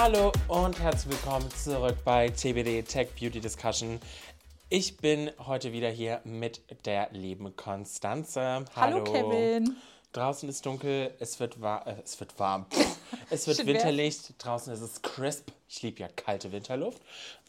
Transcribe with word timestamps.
Hallo 0.00 0.30
und 0.46 0.78
herzlich 0.78 1.12
willkommen 1.12 1.50
zurück 1.50 1.96
bei 2.04 2.28
TBD 2.28 2.84
Tech 2.84 3.08
Beauty 3.18 3.40
Discussion. 3.40 3.98
Ich 4.68 4.96
bin 4.98 5.28
heute 5.44 5.72
wieder 5.72 5.90
hier 5.90 6.20
mit 6.22 6.62
der 6.86 7.08
lieben 7.10 7.56
Konstanze. 7.56 8.64
Hallo, 8.76 9.02
Kevin. 9.02 9.76
Draußen 10.12 10.48
ist 10.48 10.64
dunkel, 10.64 11.12
es 11.18 11.40
wird, 11.40 11.60
wa 11.60 11.78
äh, 11.78 11.96
es 12.04 12.18
wird 12.20 12.38
warm. 12.38 12.66
Es 13.30 13.46
wird 13.46 13.66
winterlich, 13.66 14.18
draußen 14.38 14.72
ist 14.72 14.80
es 14.80 15.02
crisp. 15.02 15.50
Ich 15.68 15.82
liebe 15.82 16.00
ja 16.00 16.08
kalte 16.08 16.52
Winterluft. 16.52 17.02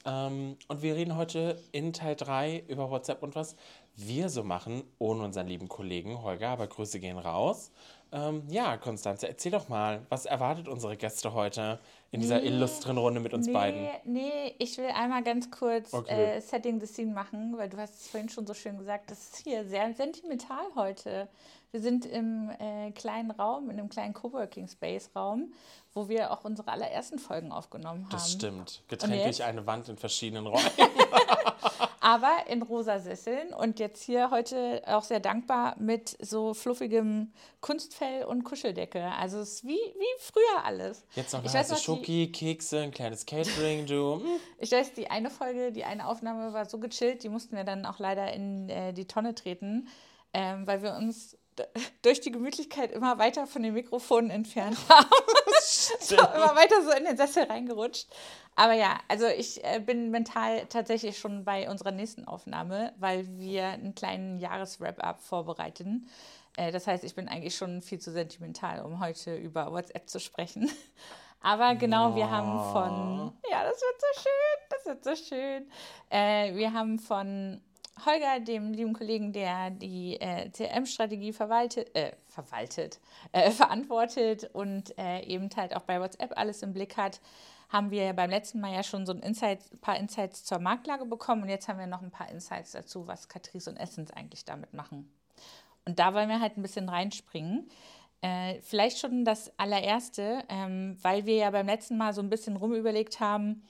Ähm, 0.05 0.57
und 0.67 0.81
wir 0.81 0.95
reden 0.95 1.15
heute 1.15 1.61
in 1.71 1.93
Teil 1.93 2.15
3 2.15 2.63
über 2.67 2.89
WhatsApp 2.89 3.21
und 3.21 3.35
was 3.35 3.55
wir 3.95 4.29
so 4.29 4.43
machen, 4.43 4.83
ohne 4.97 5.23
unseren 5.23 5.47
lieben 5.47 5.67
Kollegen 5.67 6.23
Holger, 6.23 6.49
aber 6.49 6.67
Grüße 6.67 6.99
gehen 6.99 7.17
raus. 7.17 7.71
Ähm, 8.11 8.43
ja, 8.49 8.77
Konstanze, 8.77 9.27
erzähl 9.27 9.51
doch 9.51 9.69
mal, 9.69 10.01
was 10.09 10.25
erwartet 10.25 10.67
unsere 10.67 10.97
Gäste 10.97 11.33
heute 11.33 11.79
in 12.11 12.21
dieser 12.21 12.39
Nee, 12.39 12.47
illustren 12.47 12.97
Runde 12.97 13.19
mit 13.19 13.33
uns 13.33 13.45
nee, 13.45 13.53
beiden? 13.53 13.87
Nee, 14.03 14.55
ich 14.57 14.77
will 14.79 14.87
einmal 14.87 15.23
ganz 15.23 15.51
kurz 15.51 15.93
Okay. 15.93 16.37
äh, 16.37 16.41
Setting 16.41 16.79
the 16.79 16.87
Scene 16.87 17.13
machen, 17.13 17.55
weil 17.57 17.69
du 17.69 17.77
hast 17.77 18.01
es 18.01 18.07
vorhin 18.07 18.29
schon 18.29 18.47
so 18.47 18.53
schön 18.55 18.77
gesagt, 18.79 19.11
das 19.11 19.19
ist 19.19 19.43
hier 19.43 19.63
sehr 19.65 19.93
sentimental 19.93 20.63
heute. 20.75 21.27
Wir 21.71 21.81
sind 21.81 22.07
im 22.07 22.49
äh, 22.59 22.89
kleinen 22.91 23.29
Raum, 23.29 23.69
in 23.69 23.77
einem 23.77 23.89
kleinen 23.89 24.15
Coworking 24.15 24.67
Space 24.67 25.11
Raum, 25.15 25.53
wo 25.93 26.09
wir 26.09 26.31
auch 26.31 26.43
unsere 26.43 26.71
allerersten 26.71 27.19
Folgen 27.19 27.51
aufgenommen 27.51 28.05
haben. 28.05 28.09
Das 28.11 28.31
stimmt. 28.31 28.81
Getrennt 28.87 29.23
durch 29.23 29.43
eine 29.43 29.67
Wand 29.67 29.87
in 29.87 29.97
verschiedenen 29.97 30.47
Räumen. 30.47 30.65
Aber 32.09 32.47
in 32.47 32.63
rosa 32.63 32.97
Sesseln 32.97 33.53
und 33.53 33.77
jetzt 33.79 34.01
hier 34.01 34.31
heute 34.31 34.81
auch 34.87 35.03
sehr 35.03 35.19
dankbar 35.19 35.75
mit 35.79 36.17
so 36.19 36.55
fluffigem 36.55 37.31
Kunstfell 37.61 38.23
und 38.23 38.43
Kuscheldecke. 38.43 39.03
Also 39.19 39.37
es 39.37 39.53
ist 39.55 39.63
wie, 39.63 39.73
wie 39.77 40.19
früher 40.19 40.65
alles. 40.65 41.05
Jetzt 41.15 41.33
noch 41.33 41.41
eine 41.41 41.47
Ich 41.47 41.53
weiß 41.53 41.69
heiße 41.69 41.73
noch, 41.73 41.79
die- 41.79 41.85
Schoki, 41.85 42.31
Kekse, 42.31 42.79
ein 42.79 42.89
kleines 42.89 43.27
Catering, 43.27 43.85
du. 43.85 44.15
Hm. 44.15 44.25
Ich 44.57 44.71
weiß, 44.71 44.93
die 44.93 45.11
eine 45.11 45.29
Folge, 45.29 45.71
die 45.71 45.83
eine 45.83 46.07
Aufnahme 46.07 46.51
war 46.51 46.65
so 46.65 46.79
gechillt, 46.79 47.21
die 47.23 47.29
mussten 47.29 47.55
wir 47.55 47.63
dann 47.63 47.85
auch 47.85 47.99
leider 47.99 48.33
in 48.33 48.69
äh, 48.69 48.91
die 48.91 49.05
Tonne 49.05 49.35
treten, 49.35 49.87
ähm, 50.33 50.65
weil 50.65 50.81
wir 50.81 50.95
uns 50.95 51.37
durch 52.01 52.21
die 52.21 52.31
Gemütlichkeit 52.31 52.91
immer 52.91 53.17
weiter 53.17 53.47
von 53.47 53.63
den 53.63 53.73
Mikrofonen 53.73 54.29
entfernt 54.29 54.77
haben. 54.89 55.07
immer 56.09 56.55
weiter 56.55 56.81
so 56.83 56.91
in 56.91 57.05
den 57.05 57.17
Sessel 57.17 57.43
reingerutscht. 57.43 58.07
Aber 58.55 58.73
ja, 58.73 58.99
also 59.07 59.25
ich 59.27 59.63
äh, 59.63 59.79
bin 59.79 60.11
mental 60.11 60.65
tatsächlich 60.67 61.17
schon 61.17 61.45
bei 61.45 61.69
unserer 61.69 61.91
nächsten 61.91 62.25
Aufnahme, 62.25 62.93
weil 62.99 63.25
wir 63.37 63.67
einen 63.67 63.95
kleinen 63.95 64.39
Jahreswrap-up 64.39 65.21
vorbereiten. 65.21 66.09
Äh, 66.57 66.71
das 66.71 66.87
heißt, 66.87 67.03
ich 67.03 67.15
bin 67.15 67.27
eigentlich 67.27 67.55
schon 67.55 67.81
viel 67.81 67.99
zu 67.99 68.11
sentimental, 68.11 68.83
um 68.83 68.99
heute 68.99 69.35
über 69.35 69.71
WhatsApp 69.71 70.09
zu 70.09 70.19
sprechen. 70.19 70.69
Aber 71.41 71.75
genau, 71.75 72.15
wir 72.15 72.29
haben 72.29 72.73
von, 72.73 73.33
ja, 73.49 73.63
das 73.63 73.81
wird 73.81 74.01
so 74.01 74.21
schön, 74.21 74.67
das 74.69 74.85
wird 74.85 75.03
so 75.05 75.15
schön. 75.15 75.71
Äh, 76.09 76.55
wir 76.55 76.73
haben 76.73 76.99
von 76.99 77.61
Holger, 78.05 78.39
dem 78.39 78.73
lieben 78.73 78.93
Kollegen, 78.93 79.33
der 79.33 79.69
die 79.71 80.19
äh, 80.19 80.49
CRM-Strategie 80.49 81.33
verwaltet, 81.33 81.95
äh, 81.95 82.13
verwaltet, 82.27 82.99
äh, 83.31 83.51
verantwortet 83.51 84.49
und 84.53 84.97
äh, 84.97 85.21
eben 85.25 85.49
halt 85.55 85.75
auch 85.75 85.83
bei 85.83 85.99
WhatsApp 85.99 86.37
alles 86.37 86.61
im 86.63 86.73
Blick 86.73 86.97
hat, 86.97 87.19
haben 87.69 87.91
wir 87.91 88.13
beim 88.13 88.29
letzten 88.29 88.59
Mal 88.59 88.73
ja 88.73 88.83
schon 88.83 89.05
so 89.05 89.13
ein 89.13 89.19
Insight, 89.19 89.59
paar 89.81 89.97
Insights 89.97 90.43
zur 90.43 90.59
Marktlage 90.59 91.05
bekommen 91.05 91.43
und 91.43 91.49
jetzt 91.49 91.67
haben 91.67 91.79
wir 91.79 91.87
noch 91.87 92.01
ein 92.01 92.11
paar 92.11 92.29
Insights 92.29 92.71
dazu, 92.71 93.07
was 93.07 93.29
Catrice 93.29 93.69
und 93.69 93.77
Essence 93.77 94.11
eigentlich 94.11 94.43
damit 94.45 94.73
machen. 94.73 95.11
Und 95.85 95.99
da 95.99 96.13
wollen 96.13 96.29
wir 96.29 96.41
halt 96.41 96.57
ein 96.57 96.61
bisschen 96.61 96.89
reinspringen. 96.89 97.69
Äh, 98.21 98.59
vielleicht 98.61 98.99
schon 98.99 99.23
das 99.23 99.51
allererste, 99.57 100.43
ähm, 100.49 100.97
weil 101.01 101.25
wir 101.25 101.35
ja 101.35 101.51
beim 101.51 101.67
letzten 101.67 101.97
Mal 101.97 102.13
so 102.13 102.21
ein 102.21 102.29
bisschen 102.29 102.57
rumüberlegt 102.57 103.19
haben, 103.19 103.63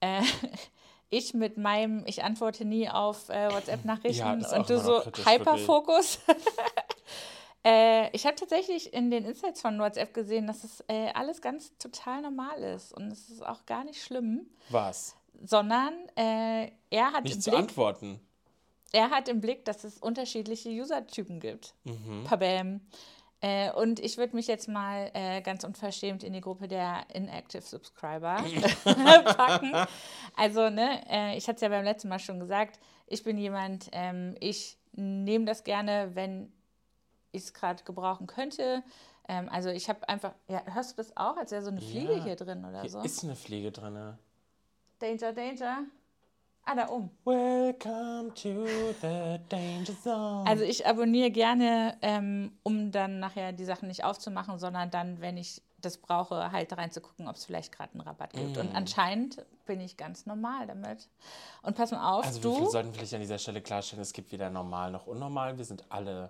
äh, 0.00 0.22
ich 1.10 1.34
mit 1.34 1.56
meinem, 1.58 2.04
ich 2.06 2.22
antworte 2.24 2.64
nie 2.64 2.88
auf 2.88 3.28
äh, 3.28 3.44
Ja, 3.44 3.52
WhatsApp-Nachrichten 3.54 4.44
auch 4.44 4.58
und 4.58 4.70
du 4.70 4.78
so 4.80 5.02
Hyperfokus. 5.04 6.20
äh, 7.64 8.10
ich 8.16 8.24
habe 8.26 8.36
tatsächlich 8.36 8.92
in 8.94 9.10
den 9.10 9.24
Insights 9.24 9.60
von 9.60 9.78
WhatsApp 9.78 10.14
gesehen, 10.14 10.46
dass 10.46 10.64
es 10.64 10.84
äh, 10.88 11.10
alles 11.14 11.42
ganz 11.42 11.76
total 11.78 12.22
normal 12.22 12.62
ist 12.62 12.92
und 12.92 13.12
es 13.12 13.28
ist 13.28 13.44
auch 13.44 13.66
gar 13.66 13.84
nicht 13.84 14.02
schlimm, 14.02 14.48
Was? 14.70 15.16
sondern 15.44 15.92
äh, 16.16 16.70
er 16.90 17.12
hat 17.12 17.24
Nicht 17.24 17.36
im 17.36 17.40
zu 17.40 17.50
Blick, 17.50 17.60
antworten. 17.62 18.20
er 18.92 19.10
hat 19.10 19.28
im 19.28 19.40
Blick, 19.40 19.64
dass 19.64 19.84
es 19.84 19.98
unterschiedliche 19.98 20.68
User-Typen 20.70 21.40
gibt. 21.40 21.74
Mhm. 21.84 22.24
Pabam. 22.24 22.80
Äh, 23.42 23.72
und 23.72 24.00
ich 24.00 24.18
würde 24.18 24.36
mich 24.36 24.46
jetzt 24.48 24.68
mal 24.68 25.10
äh, 25.14 25.40
ganz 25.40 25.64
unverschämt 25.64 26.22
in 26.22 26.32
die 26.34 26.42
Gruppe 26.42 26.68
der 26.68 27.04
Inactive 27.14 27.62
Subscriber 27.62 28.36
packen. 28.84 29.72
Also, 30.36 30.68
ne, 30.68 31.00
äh, 31.10 31.36
ich 31.38 31.46
hatte 31.48 31.56
es 31.56 31.60
ja 31.62 31.68
beim 31.70 31.84
letzten 31.84 32.08
Mal 32.08 32.18
schon 32.18 32.38
gesagt, 32.38 32.78
ich 33.06 33.24
bin 33.24 33.38
jemand, 33.38 33.88
ähm, 33.92 34.34
ich 34.40 34.76
nehme 34.92 35.46
das 35.46 35.64
gerne, 35.64 36.10
wenn 36.14 36.52
ich 37.32 37.42
es 37.44 37.54
gerade 37.54 37.82
gebrauchen 37.84 38.26
könnte. 38.26 38.82
Ähm, 39.28 39.48
also 39.50 39.70
ich 39.70 39.88
habe 39.88 40.06
einfach, 40.08 40.32
ja, 40.48 40.62
hörst 40.74 40.92
du 40.92 40.96
das 40.96 41.16
auch, 41.16 41.36
als 41.36 41.50
wäre 41.52 41.62
so 41.62 41.70
eine 41.70 41.80
Fliege 41.80 42.14
Ja. 42.16 42.24
hier 42.24 42.36
drin 42.36 42.64
oder 42.64 42.82
Hier 42.82 42.90
so? 42.90 43.00
ist 43.00 43.24
eine 43.24 43.36
Fliege 43.36 43.70
drin. 43.72 44.18
Danger, 44.98 45.32
Danger. 45.32 45.84
Ah, 46.64 46.74
da 46.74 46.88
oben. 46.88 47.10
Welcome 47.24 48.32
to 48.34 48.66
the 49.00 49.38
danger 49.48 49.94
zone. 50.02 50.44
Also 50.46 50.64
ich 50.64 50.86
abonniere 50.86 51.30
gerne, 51.30 51.96
ähm, 52.02 52.52
um 52.62 52.92
dann 52.92 53.18
nachher 53.18 53.52
die 53.52 53.64
Sachen 53.64 53.88
nicht 53.88 54.04
aufzumachen, 54.04 54.58
sondern 54.58 54.90
dann, 54.90 55.20
wenn 55.20 55.36
ich 55.36 55.62
das 55.78 55.96
brauche, 55.96 56.52
halt 56.52 56.76
reinzugucken, 56.76 57.26
ob 57.26 57.36
es 57.36 57.46
vielleicht 57.46 57.72
gerade 57.72 57.92
einen 57.94 58.02
Rabatt 58.02 58.34
gibt. 58.34 58.56
Mm. 58.56 58.60
Und 58.60 58.74
anscheinend 58.74 59.44
bin 59.64 59.80
ich 59.80 59.96
ganz 59.96 60.26
normal 60.26 60.66
damit. 60.66 61.08
Und 61.62 61.74
pass 61.76 61.90
mal 61.90 62.12
auf, 62.12 62.26
also 62.26 62.42
wir 62.42 62.64
du, 62.64 62.70
sollten 62.70 62.92
vielleicht 62.92 63.14
an 63.14 63.20
dieser 63.20 63.38
Stelle 63.38 63.62
klarstellen, 63.62 64.02
es 64.02 64.12
gibt 64.12 64.30
weder 64.30 64.50
normal 64.50 64.90
noch 64.90 65.06
unnormal. 65.06 65.56
Wir 65.56 65.64
sind 65.64 65.84
alle 65.88 66.28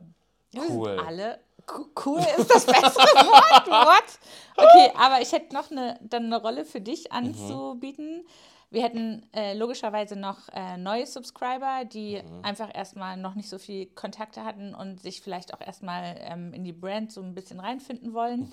wir 0.53 0.63
sind 0.63 0.79
cool. 0.79 0.99
alle, 1.07 1.39
Co- 1.67 1.87
cool 2.05 2.21
ist 2.37 2.51
das 2.51 2.67
bessere 2.67 2.83
Wort, 2.97 3.67
what? 3.69 4.19
Okay, 4.57 4.93
aber 4.97 5.21
ich 5.21 5.31
hätte 5.33 5.55
noch 5.55 5.71
eine, 5.71 5.99
dann 6.03 6.25
eine 6.25 6.41
Rolle 6.41 6.65
für 6.65 6.81
dich 6.81 7.13
anzubieten. 7.13 8.27
Wir 8.73 8.85
hätten 8.85 9.27
äh, 9.35 9.55
logischerweise 9.55 10.15
noch 10.15 10.49
äh, 10.53 10.77
neue 10.77 11.05
Subscriber, 11.05 11.85
die 11.85 12.23
einfach 12.43 12.71
erstmal 12.73 13.17
noch 13.17 13.35
nicht 13.35 13.49
so 13.49 13.59
viel 13.59 13.87
Kontakte 13.87 14.45
hatten 14.45 14.77
und 14.77 15.01
sich 15.01 15.21
vielleicht 15.21 15.53
auch 15.53 15.61
erstmal 15.61 16.15
ähm, 16.21 16.53
in 16.53 16.63
die 16.63 16.73
Brand 16.73 17.11
so 17.11 17.21
ein 17.21 17.35
bisschen 17.35 17.59
reinfinden 17.59 18.15
wollen. 18.15 18.53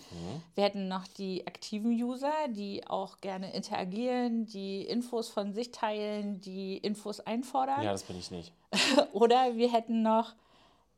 Wir 0.56 0.64
hätten 0.64 0.88
noch 0.88 1.08
die 1.08 1.46
aktiven 1.46 1.92
User, 1.92 2.34
die 2.50 2.88
auch 2.88 3.22
gerne 3.22 3.54
interagieren, 3.54 4.48
die 4.48 4.82
Infos 4.82 5.30
von 5.30 5.54
sich 5.54 5.72
teilen, 5.72 6.40
die 6.42 6.78
Infos 6.78 7.20
einfordern. 7.20 7.84
Ja, 7.84 7.92
das 7.92 8.04
bin 8.04 8.18
ich 8.18 8.32
nicht. 8.32 8.52
Oder 9.14 9.56
wir 9.56 9.72
hätten 9.72 10.02
noch, 10.02 10.34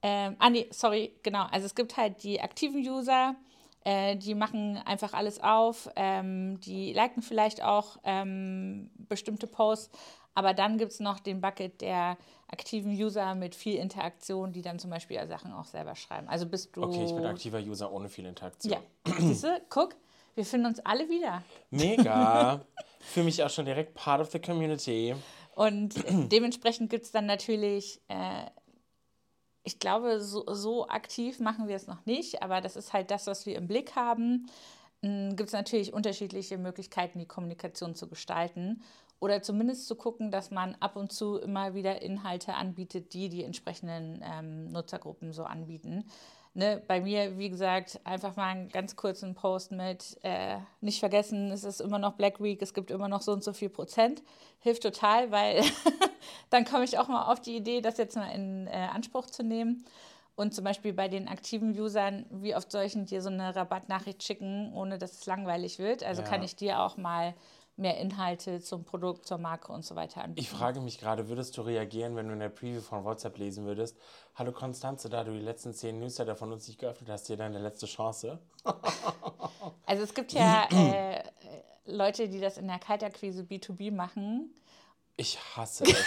ähm, 0.01 0.38
ah 0.40 0.50
nee, 0.50 0.68
sorry, 0.72 1.13
genau, 1.24 1.46
also 1.51 1.66
es 1.66 1.75
gibt 1.75 1.97
halt 1.97 2.24
die 2.24 2.40
aktiven 2.40 2.80
User, 2.80 3.36
äh, 3.84 4.16
die 4.16 4.35
machen 4.35 4.78
einfach 4.78 5.13
alles 5.13 5.41
auf, 5.41 5.90
ähm, 5.95 6.59
die 6.62 6.94
liken 6.94 7.22
vielleicht 7.22 7.63
auch 7.63 7.97
ähm, 8.03 8.90
bestimmte 8.97 9.47
Posts, 9.47 9.91
aber 10.35 10.53
dann 10.53 10.78
gibt 10.78 10.91
es 10.91 11.00
noch 11.00 11.19
den 11.19 11.41
Bucket 11.41 11.81
der 11.81 12.18
aktiven 12.47 12.91
User 12.91 13.35
mit 13.35 13.56
viel 13.56 13.75
Interaktion, 13.75 14.51
die 14.51 14.62
dann 14.62 14.79
zum 14.79 14.89
Beispiel 14.89 15.18
ja 15.18 15.28
Sachen 15.28 15.51
auch 15.53 15.66
selber 15.66 15.95
schreiben. 15.95 16.28
Also 16.28 16.45
bist 16.45 16.75
du. 16.75 16.84
Okay, 16.84 17.06
ich 17.06 17.13
bin 17.13 17.25
aktiver 17.25 17.59
User 17.59 17.91
ohne 17.91 18.09
viel 18.09 18.25
Interaktion. 18.25 18.73
Ja, 18.73 18.79
siehst 19.19 19.44
du, 19.44 19.62
guck, 19.69 19.95
wir 20.35 20.45
finden 20.45 20.68
uns 20.68 20.79
alle 20.79 21.09
wieder. 21.09 21.44
Mega. 21.69 22.62
Fühle 23.00 23.25
mich 23.25 23.44
auch 23.44 23.50
schon 23.50 23.66
direkt 23.66 23.94
part 23.94 24.22
of 24.22 24.31
the 24.31 24.39
community. 24.39 25.16
Und 25.56 25.95
dementsprechend 26.31 26.89
gibt 26.89 27.06
es 27.06 27.12
dann 27.12 27.25
natürlich, 27.25 28.01
äh, 28.07 28.45
ich 29.69 29.78
glaube, 29.78 30.19
so, 30.19 30.44
so 30.52 30.88
aktiv 30.88 31.40
machen 31.40 31.68
wir 31.68 31.75
es 31.75 31.85
noch 31.85 32.03
nicht, 32.07 32.41
aber 32.41 32.59
das 32.59 32.75
ist 32.75 32.91
halt 32.91 33.12
das, 33.12 33.28
was 33.28 33.46
wir 33.46 33.56
im 33.56 33.68
Blick 33.68 33.96
haben. 33.96 34.50
Gibt 35.01 35.42
es 35.42 35.54
natürlich 35.54 35.94
unterschiedliche 35.94 36.57
Möglichkeiten, 36.57 37.19
die 37.19 37.27
Kommunikation 37.27 37.94
zu 37.94 38.10
gestalten 38.10 38.81
oder 39.19 39.44
zumindest 39.44 39.88
zu 39.88 39.95
gucken, 39.95 40.31
dass 40.31 40.50
man 40.50 40.75
ab 40.80 40.95
und 40.95 41.12
zu 41.12 41.38
immer 41.38 41.75
wieder 41.75 42.01
Inhalte 42.01 42.56
anbietet, 42.56 43.13
die 43.13 43.30
die 43.30 43.44
entsprechenden 43.44 44.24
ähm, 44.24 44.71
Nutzergruppen 44.71 45.33
so 45.33 45.44
anbieten. 45.44 46.06
Ne, 46.59 46.81
bei 46.89 47.00
mir, 47.00 47.38
wie 47.38 47.50
gesagt, 47.50 48.01
einfach 48.03 48.35
mal 48.35 48.47
einen 48.50 48.67
ganz 48.67 48.97
kurzen 48.97 49.33
Post 49.33 49.71
mit, 49.71 50.17
äh, 50.23 50.57
nicht 50.81 51.00
vergessen, 51.00 51.51
es 51.51 51.63
ist 51.63 51.79
immer 51.79 52.00
noch 52.00 52.15
Black 52.15 52.44
Week, 52.44 52.61
es 52.61 52.73
gibt 52.73 52.91
immer 52.91 53.07
noch 53.07 53.21
so 53.21 53.31
und 53.31 53.45
so 53.45 53.53
viel 53.53 53.69
Prozent. 53.69 54.21
Hilft 54.59 54.83
total, 54.83 55.31
weil 55.31 55.63
dann 56.50 56.65
komme 56.65 56.83
ich 56.83 56.97
auch 56.97 57.07
mal 57.07 57.31
auf 57.31 57.39
die 57.39 57.56
Idee, 57.56 57.79
das 57.79 57.97
jetzt 57.97 58.17
mal 58.17 58.29
in 58.31 58.67
äh, 58.67 58.71
Anspruch 58.94 59.27
zu 59.27 59.41
nehmen. 59.41 59.85
Und 60.35 60.53
zum 60.53 60.65
Beispiel 60.65 60.91
bei 60.91 61.07
den 61.07 61.29
aktiven 61.29 61.79
Usern, 61.79 62.25
wie 62.29 62.53
oft 62.53 62.69
soll 62.69 62.83
ich 62.83 62.91
denn 62.91 63.06
dir 63.06 63.21
so 63.21 63.29
eine 63.29 63.56
Rabattnachricht 63.56 64.21
schicken, 64.21 64.73
ohne 64.73 64.97
dass 64.97 65.13
es 65.13 65.25
langweilig 65.27 65.79
wird? 65.79 66.03
Also 66.03 66.23
Ja. 66.23 66.27
kann 66.27 66.44
ich 66.44 66.57
dir 66.57 66.81
auch 66.81 66.97
mal 66.97 67.35
mehr 67.80 67.98
Inhalte 67.98 68.60
zum 68.62 68.84
Produkt, 68.84 69.26
zur 69.26 69.38
Marke 69.38 69.72
und 69.72 69.84
so 69.86 69.96
weiter 69.96 70.24
anbieten. 70.24 70.40
Ich 70.42 70.50
frage 70.50 70.81
mich 70.81 71.00
gerade, 71.00 71.30
würdest 71.30 71.58
du 71.58 71.62
reagieren, 71.62 72.16
wenn 72.16 72.28
du 72.28 72.34
in 72.34 72.40
der 72.40 72.50
Preview 72.50 72.81
von 72.81 73.04
WhatsApp 73.06 73.38
lesen 73.38 73.66
würdest? 73.66 73.98
Hallo 74.36 74.52
Konstanze, 74.52 75.10
da 75.10 75.24
du 75.24 75.31
die 75.31 75.40
letzten 75.40 75.74
zehn 75.74 76.00
Newsletter 76.00 76.36
von 76.36 76.52
uns 76.52 76.68
nicht 76.68 76.80
geöffnet 76.80 77.10
hast, 77.10 77.28
hier 77.28 77.38
deine 77.38 77.60
letzte 77.60 77.86
Chance. 77.86 78.40
Also 79.86 80.04
es 80.04 80.14
gibt 80.14 80.34
ja 80.34 80.68
äh, 80.72 81.24
Leute, 81.86 82.30
die 82.30 82.40
das 82.40 82.58
in 82.58 82.68
der 82.68 82.78
Kaltakquise 82.78 83.42
B2B 83.42 83.92
machen. 83.92 84.54
Ich 85.18 85.38
hasse 85.56 85.84
es. 85.88 86.06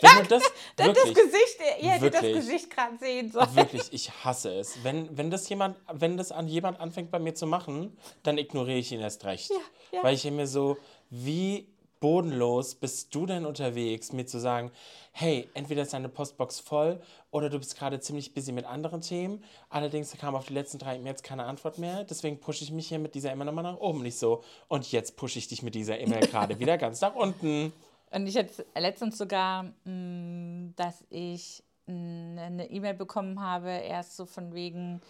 Wenn 0.00 0.22
du 0.22 0.28
das, 0.28 0.42
Das, 0.42 0.52
das 0.76 0.86
wirklich, 0.86 1.14
Gesicht, 1.14 1.58
ihr 1.80 1.90
hättet 1.90 2.14
das. 2.14 2.22
Gesicht 2.22 2.70
gerade 2.70 2.96
sehen 2.98 3.30
sollen. 3.32 3.54
Wirklich, 3.56 3.92
ich 3.92 4.10
hasse 4.24 4.54
es. 4.54 4.82
Wenn, 4.84 5.14
wenn 5.16 5.30
das 5.30 5.48
jemand, 5.48 5.76
wenn 5.92 6.16
das 6.16 6.30
an 6.32 6.46
jemand 6.48 6.80
anfängt 6.80 7.10
bei 7.10 7.18
mir 7.18 7.34
zu 7.34 7.46
machen, 7.46 7.96
dann 8.22 8.38
ignoriere 8.38 8.78
ich 8.78 8.92
ihn 8.92 9.00
erst 9.00 9.24
recht. 9.24 9.50
ja. 9.92 10.02
Weil 10.02 10.14
ich 10.14 10.24
mir 10.30 10.46
so, 10.46 10.76
wie 11.10 11.68
bodenlos 12.00 12.74
bist 12.74 13.14
du 13.14 13.26
denn 13.26 13.46
unterwegs, 13.46 14.12
mir 14.12 14.26
zu 14.26 14.38
sagen, 14.38 14.70
hey, 15.12 15.48
entweder 15.54 15.82
ist 15.82 15.92
deine 15.92 16.08
Postbox 16.08 16.60
voll 16.60 17.00
oder 17.30 17.48
du 17.48 17.58
bist 17.58 17.76
gerade 17.76 18.00
ziemlich 18.00 18.34
busy 18.34 18.52
mit 18.52 18.66
anderen 18.66 19.00
Themen. 19.00 19.42
Allerdings 19.70 20.16
kam 20.16 20.34
auf 20.34 20.46
die 20.46 20.52
letzten 20.52 20.78
drei 20.78 20.96
E-Mails 20.96 21.22
keine 21.22 21.44
Antwort 21.44 21.78
mehr. 21.78 22.04
Deswegen 22.04 22.38
pushe 22.38 22.64
ich 22.64 22.70
mich 22.70 22.88
hier 22.88 22.98
mit 22.98 23.14
dieser 23.14 23.32
immer 23.32 23.44
nochmal 23.44 23.64
nach 23.64 23.78
oben. 23.78 24.02
Nicht 24.02 24.18
so, 24.18 24.44
und 24.68 24.90
jetzt 24.92 25.16
pushe 25.16 25.38
ich 25.38 25.48
dich 25.48 25.62
mit 25.62 25.74
dieser 25.74 25.98
E-Mail 25.98 26.20
gerade 26.28 26.58
wieder 26.58 26.76
ganz 26.76 27.00
nach 27.00 27.14
unten. 27.14 27.72
Und 28.10 28.26
ich 28.26 28.36
hatte 28.36 28.66
letztens 28.78 29.18
sogar, 29.18 29.64
mh, 29.84 30.72
dass 30.76 31.04
ich 31.08 31.62
mh, 31.86 32.42
eine 32.42 32.70
E-Mail 32.70 32.94
bekommen 32.94 33.40
habe, 33.40 33.70
erst 33.70 34.16
so 34.16 34.26
von 34.26 34.54
wegen, 34.54 35.00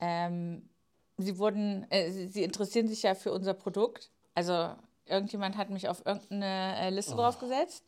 ähm, 0.00 0.68
sie 1.16 1.36
wurden, 1.38 1.84
äh, 1.90 2.10
sie 2.28 2.44
interessieren 2.44 2.86
sich 2.86 3.02
ja 3.02 3.14
für 3.14 3.32
unser 3.32 3.54
Produkt. 3.54 4.10
Also 4.34 4.76
irgendjemand 5.08 5.56
hat 5.56 5.70
mich 5.70 5.88
auf 5.88 6.04
irgendeine 6.04 6.76
äh, 6.78 6.90
Liste 6.90 7.14
draufgesetzt. 7.14 7.84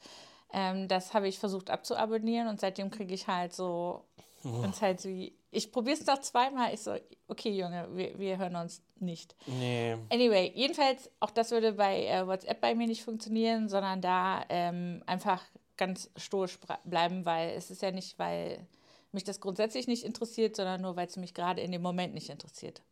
Ähm, 0.52 0.88
das 0.88 1.14
habe 1.14 1.28
ich 1.28 1.38
versucht 1.38 1.70
abzuabonnieren 1.70 2.48
und 2.48 2.60
seitdem 2.60 2.90
kriege 2.90 3.14
ich 3.14 3.28
halt 3.28 3.52
so, 3.54 4.04
wenn's 4.42 4.82
halt 4.82 5.00
so, 5.00 5.08
ich 5.52 5.72
probiere 5.72 5.96
es 5.96 6.06
noch 6.06 6.20
zweimal. 6.20 6.74
Ich 6.74 6.80
so, 6.80 6.94
okay 7.28 7.50
Junge, 7.50 7.88
wir, 7.92 8.18
wir 8.18 8.38
hören 8.38 8.56
uns 8.56 8.82
nicht. 8.98 9.34
Nee. 9.46 9.96
Anyway, 10.10 10.52
jedenfalls, 10.54 11.10
auch 11.20 11.30
das 11.30 11.50
würde 11.50 11.72
bei 11.72 12.06
äh, 12.06 12.26
WhatsApp 12.26 12.60
bei 12.60 12.74
mir 12.74 12.86
nicht 12.86 13.04
funktionieren, 13.04 13.68
sondern 13.68 14.00
da 14.00 14.44
ähm, 14.48 15.02
einfach 15.06 15.42
ganz 15.76 16.10
stoisch 16.16 16.58
bleiben, 16.84 17.24
weil 17.24 17.50
es 17.50 17.70
ist 17.70 17.82
ja 17.82 17.90
nicht, 17.90 18.18
weil 18.18 18.66
mich 19.12 19.24
das 19.24 19.40
grundsätzlich 19.40 19.86
nicht 19.88 20.04
interessiert, 20.04 20.54
sondern 20.56 20.82
nur, 20.82 20.96
weil 20.96 21.06
es 21.06 21.16
mich 21.16 21.34
gerade 21.34 21.60
in 21.62 21.72
dem 21.72 21.82
Moment 21.82 22.14
nicht 22.14 22.28
interessiert. 22.28 22.82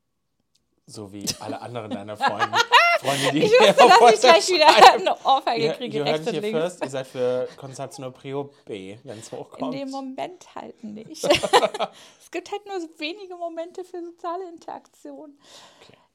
So 0.86 1.12
wie 1.12 1.26
alle 1.40 1.60
anderen 1.60 1.90
deiner 1.90 2.16
Freunde. 2.16 2.58
Freunde, 2.98 3.32
die 3.32 3.38
Ich 3.44 3.52
wusste, 3.52 3.74
dass 3.88 4.14
ich 4.14 4.20
gleich 4.20 4.48
wieder 4.48 4.92
eine 4.94 5.16
Ohrfeige 5.24 5.64
Ihr, 5.66 5.72
kriege, 5.74 5.98
ihr 5.98 6.04
hört 6.04 6.14
rechts 6.14 6.26
und 6.26 6.32
hier 6.32 6.42
links. 6.42 6.58
first, 6.60 6.82
ihr 6.84 6.90
seid 6.90 7.06
für 7.06 7.48
Konstantinopel 7.56 8.20
Prio 8.20 8.50
B, 8.64 8.98
wenn 9.04 9.18
es 9.18 9.32
In 9.32 9.38
hochkommt. 9.38 9.74
dem 9.74 9.90
Moment 9.90 10.54
halt 10.54 10.82
nicht. 10.82 11.24
es 12.20 12.30
gibt 12.30 12.50
halt 12.50 12.66
nur 12.66 12.80
so 12.80 12.88
wenige 12.98 13.36
Momente 13.36 13.84
für 13.84 14.02
soziale 14.02 14.48
Interaktion. 14.48 15.38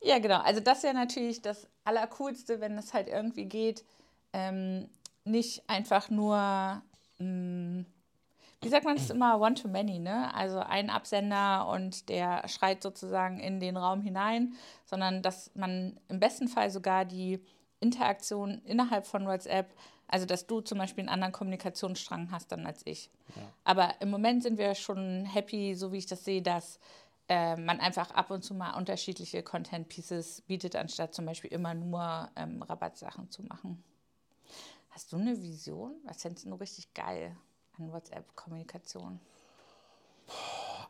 Ja, 0.01 0.19
genau. 0.19 0.39
Also 0.41 0.59
das 0.59 0.83
wäre 0.83 0.93
natürlich 0.93 1.41
das 1.41 1.67
Allercoolste, 1.85 2.59
wenn 2.59 2.77
es 2.77 2.93
halt 2.93 3.07
irgendwie 3.07 3.45
geht, 3.45 3.85
ähm, 4.33 4.89
nicht 5.23 5.63
einfach 5.69 6.09
nur, 6.09 6.81
mh, 7.19 7.85
wie 8.63 8.69
sagt 8.69 8.85
man 8.85 8.97
es 8.97 9.09
immer, 9.09 9.39
one-to-many, 9.39 9.99
ne? 9.99 10.33
Also 10.33 10.59
ein 10.59 10.89
Absender 10.89 11.67
und 11.67 12.09
der 12.09 12.47
schreit 12.47 12.81
sozusagen 12.81 13.39
in 13.39 13.59
den 13.59 13.77
Raum 13.77 14.01
hinein, 14.01 14.53
sondern 14.85 15.21
dass 15.21 15.51
man 15.55 15.99
im 16.07 16.19
besten 16.19 16.47
Fall 16.47 16.69
sogar 16.69 17.05
die 17.05 17.39
Interaktion 17.79 18.61
innerhalb 18.65 19.05
von 19.05 19.25
WhatsApp, 19.27 19.73
also 20.07 20.25
dass 20.25 20.47
du 20.47 20.61
zum 20.61 20.77
Beispiel 20.77 21.01
einen 21.01 21.09
anderen 21.09 21.33
Kommunikationsstrang 21.33 22.31
hast 22.31 22.51
dann 22.51 22.65
als 22.65 22.81
ich. 22.85 23.09
Aber 23.63 23.95
im 23.99 24.09
Moment 24.09 24.43
sind 24.43 24.57
wir 24.57 24.75
schon 24.75 25.25
happy, 25.25 25.75
so 25.75 25.91
wie 25.91 25.97
ich 25.97 26.05
das 26.05 26.23
sehe, 26.23 26.41
dass 26.41 26.79
äh, 27.27 27.55
man 27.55 27.79
einfach 27.79 28.11
ab 28.11 28.31
und 28.31 28.43
zu 28.43 28.53
mal 28.53 28.77
unterschiedliche 28.77 29.43
Content 29.43 29.89
Pieces 29.89 30.41
bietet, 30.41 30.75
anstatt 30.75 31.13
zum 31.13 31.25
Beispiel 31.25 31.51
immer 31.51 31.73
nur 31.73 32.29
ähm, 32.35 32.61
Rabattsachen 32.61 33.29
zu 33.31 33.43
machen. 33.43 33.83
Hast 34.89 35.11
du 35.11 35.17
eine 35.17 35.41
Vision? 35.41 35.95
Was 36.03 36.21
fändest 36.21 36.45
du 36.45 36.53
richtig 36.55 36.93
geil 36.93 37.35
an 37.79 37.91
WhatsApp-Kommunikation? 37.91 39.19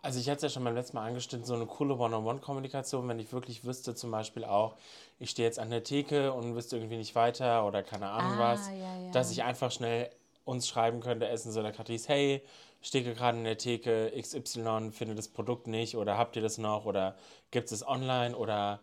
Also 0.02 0.20
ich 0.20 0.28
hatte 0.28 0.38
es 0.38 0.42
ja 0.44 0.50
schon 0.50 0.64
beim 0.66 0.76
letzten 0.76 0.98
Mal 0.98 1.08
angeschnitten, 1.08 1.46
so 1.46 1.54
eine 1.54 1.66
coole 1.66 1.96
One-on-One-Kommunikation, 1.96 3.08
wenn 3.08 3.20
ich 3.20 3.32
wirklich 3.32 3.64
wüsste 3.64 3.96
zum 3.96 4.12
Beispiel 4.12 4.44
auch, 4.44 4.76
ich 5.18 5.30
stehe 5.30 5.48
jetzt 5.48 5.60
an 5.60 5.70
der 5.70 5.84
Theke 5.84 6.34
und 6.34 6.56
wüsste 6.56 6.76
irgendwie 6.76 6.98
nicht 6.98 7.16
weiter 7.16 7.66
oder 7.66 7.84
keine 7.84 8.10
Ahnung 8.10 8.34
Ah, 8.34 8.54
was, 8.54 8.68
ja, 8.68 8.76
ja. 8.76 9.12
dass 9.12 9.32
ich 9.32 9.44
einfach 9.44 9.72
schnell 9.72 10.10
uns 10.44 10.68
schreiben 10.68 11.00
könnte, 11.00 11.28
Essen 11.30 11.54
so 11.54 11.62
der 11.62 11.72
Katrice, 11.72 12.10
hey, 12.10 12.42
stehe 12.82 13.04
gerade 13.14 13.38
in 13.38 13.46
der 13.46 13.58
Theke 13.58 14.12
XY, 14.20 14.92
finde 14.92 15.16
das 15.16 15.30
Produkt 15.30 15.68
nicht 15.68 15.96
oder 15.96 16.18
habt 16.18 16.36
ihr 16.36 16.42
das 16.42 16.58
noch 16.58 16.86
oder 16.86 17.16
gibt 17.52 17.72
es 17.72 17.88
online 17.88 18.36
oder 18.36 18.82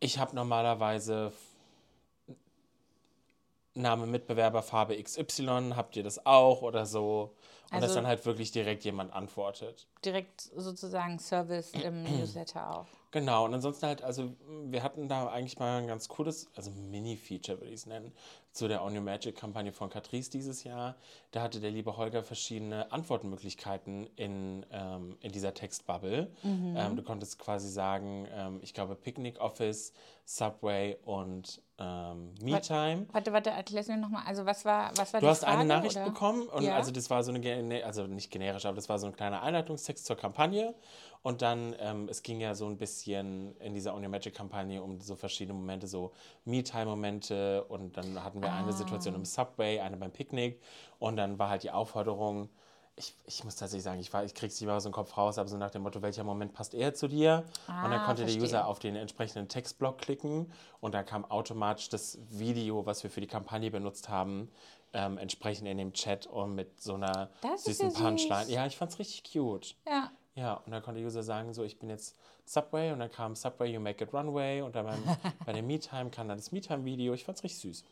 ich 0.00 0.18
habe 0.18 0.36
normalerweise 0.36 1.32
Name 3.74 4.06
Mitbewerber 4.06 4.62
Farbe 4.62 5.02
XY, 5.02 5.72
habt 5.76 5.96
ihr 5.96 6.02
das 6.02 6.26
auch 6.26 6.62
oder 6.62 6.84
so? 6.84 7.34
Und 7.72 7.80
dass 7.80 7.90
Also- 7.90 7.94
dann 7.96 8.06
halt 8.06 8.24
wirklich 8.26 8.52
direkt 8.52 8.84
jemand 8.84 9.12
antwortet. 9.12 9.86
Direkt 10.04 10.40
sozusagen 10.40 11.18
Service 11.18 11.72
im 11.72 12.02
Newsletter 12.20 12.76
auch. 12.78 12.86
Genau, 13.12 13.44
und 13.44 13.52
ansonsten 13.52 13.86
halt, 13.86 14.02
also 14.02 14.32
wir 14.64 14.82
hatten 14.82 15.06
da 15.06 15.26
eigentlich 15.28 15.58
mal 15.58 15.78
ein 15.82 15.86
ganz 15.86 16.08
cooles, 16.08 16.48
also 16.56 16.70
Mini-Feature 16.70 17.58
würde 17.60 17.68
ich 17.68 17.80
es 17.80 17.86
nennen, 17.86 18.10
zu 18.52 18.68
der 18.68 18.82
On 18.82 18.94
Your 18.96 19.02
Magic-Kampagne 19.02 19.70
von 19.72 19.90
Catrice 19.90 20.30
dieses 20.30 20.64
Jahr. 20.64 20.96
Da 21.30 21.42
hatte 21.42 21.60
der 21.60 21.70
liebe 21.70 21.96
Holger 21.98 22.22
verschiedene 22.22 22.90
Antwortmöglichkeiten 22.90 24.06
in, 24.16 24.64
ähm, 24.70 25.16
in 25.20 25.32
dieser 25.32 25.54
Textbubble. 25.54 26.30
Ähm, 26.42 26.96
du 26.96 27.02
konntest 27.02 27.38
quasi 27.38 27.68
sagen, 27.70 28.26
ähm, 28.34 28.60
ich 28.62 28.72
glaube 28.74 28.94
Picnic 28.94 29.40
Office, 29.40 29.92
Subway 30.24 30.96
und 31.04 31.60
ähm, 31.78 32.34
MeTime. 32.42 33.06
Warte, 33.12 33.32
warte, 33.32 33.50
erklär 33.50 33.84
mir 33.88 33.96
nochmal. 33.96 34.22
Also 34.26 34.46
was 34.46 34.64
war, 34.64 34.90
was 34.96 35.12
war 35.12 35.20
Du 35.20 35.26
die 35.26 35.30
hast 35.30 35.40
Frage, 35.44 35.58
eine 35.58 35.68
Nachricht 35.68 35.96
oder? 35.96 36.04
bekommen 36.06 36.46
und 36.48 36.62
Ja. 36.62 36.76
also 36.76 36.92
das 36.92 37.10
war 37.10 37.22
so 37.24 37.32
eine, 37.32 37.40
also 37.84 38.06
nicht 38.06 38.30
generisch, 38.30 38.64
aber 38.66 38.76
das 38.76 38.88
war 38.88 38.98
so 38.98 39.06
ein 39.06 39.12
kleiner 39.14 39.42
Einleitungstext 39.42 40.04
zur 40.06 40.16
Kampagne 40.16 40.74
und 41.22 41.42
dann, 41.42 41.74
ähm, 41.78 42.08
es 42.08 42.22
ging 42.22 42.40
ja 42.40 42.54
so 42.54 42.66
ein 42.66 42.78
bisschen 42.78 43.56
in 43.60 43.74
dieser 43.74 43.94
On 43.94 44.02
Your 44.02 44.08
Magic 44.08 44.34
Kampagne 44.34 44.82
um 44.82 45.00
so 45.00 45.14
verschiedene 45.14 45.56
Momente, 45.58 45.86
so 45.86 46.12
Me-Time-Momente 46.44 47.64
und 47.64 47.96
dann 47.96 48.22
hatten 48.24 48.42
wir 48.42 48.52
eine 48.52 48.72
Situation 48.72 49.14
Ah. 49.14 49.18
im 49.18 49.24
Subway, 49.24 49.80
eine 49.80 49.96
beim 49.96 50.10
Picknick 50.10 50.60
und 50.98 51.16
dann 51.16 51.38
war 51.38 51.48
halt 51.50 51.62
die 51.62 51.70
Aufforderung, 51.70 52.48
ich, 52.94 53.14
ich 53.24 53.42
muss 53.42 53.56
tatsächlich 53.56 53.84
sagen, 53.84 54.00
ich, 54.00 54.12
war, 54.12 54.22
ich 54.24 54.34
krieg's 54.34 54.60
mal 54.60 54.76
aus 54.76 54.82
dem 54.82 54.92
Kopf 54.92 55.16
raus, 55.16 55.38
aber 55.38 55.48
so 55.48 55.56
nach 55.56 55.70
dem 55.70 55.82
Motto, 55.82 56.02
welcher 56.02 56.24
Moment 56.24 56.52
passt 56.52 56.74
eher 56.74 56.92
zu 56.92 57.08
dir? 57.08 57.44
und 57.66 57.90
dann 57.90 57.92
Ah, 57.92 58.04
konnte 58.04 58.22
der 58.22 58.28
verstehe. 58.28 58.42
User 58.42 58.66
auf 58.66 58.80
den 58.80 58.96
entsprechenden 58.96 59.48
Textblock 59.48 59.98
klicken 59.98 60.52
und 60.80 60.92
dann 60.94 61.06
kam 61.06 61.24
automatisch 61.24 61.88
das 61.88 62.18
Video, 62.30 62.84
was 62.84 63.02
wir 63.02 63.10
für 63.10 63.20
die 63.22 63.26
Kampagne 63.26 63.70
benutzt 63.70 64.08
haben, 64.10 64.50
ähm, 64.92 65.18
entsprechend 65.18 65.68
in 65.68 65.78
dem 65.78 65.92
Chat 65.92 66.26
und 66.26 66.54
mit 66.54 66.80
so 66.80 66.94
einer 66.94 67.30
Das 67.40 67.64
süßen 67.64 67.90
ja 67.90 68.00
Punchline. 68.00 68.44
süß. 68.44 68.52
Ja, 68.54 68.66
ich 68.66 68.76
fand's 68.76 68.98
richtig 68.98 69.24
cute. 69.32 69.74
Ja. 69.86 70.10
Ja, 70.34 70.54
und 70.54 70.72
dann 70.72 70.82
konnte 70.82 71.00
der 71.00 71.06
User 71.06 71.22
sagen, 71.22 71.52
so, 71.52 71.62
ich 71.62 71.78
bin 71.78 71.90
jetzt 71.90 72.16
Subway 72.46 72.90
und 72.92 73.00
dann 73.00 73.10
kam 73.10 73.34
Subway, 73.36 73.70
you 73.70 73.80
make 73.80 74.02
it 74.02 74.14
runway 74.14 74.62
und 74.62 74.74
dann 74.74 74.86
beim, 74.86 75.02
bei 75.46 75.52
dem 75.52 75.66
MeTime 75.66 76.10
kam 76.10 76.28
dann 76.28 76.38
das 76.38 76.52
MeTime-Video. 76.52 77.12
Ich 77.12 77.24
fand's 77.24 77.42
richtig 77.44 77.60
süß. 77.60 77.84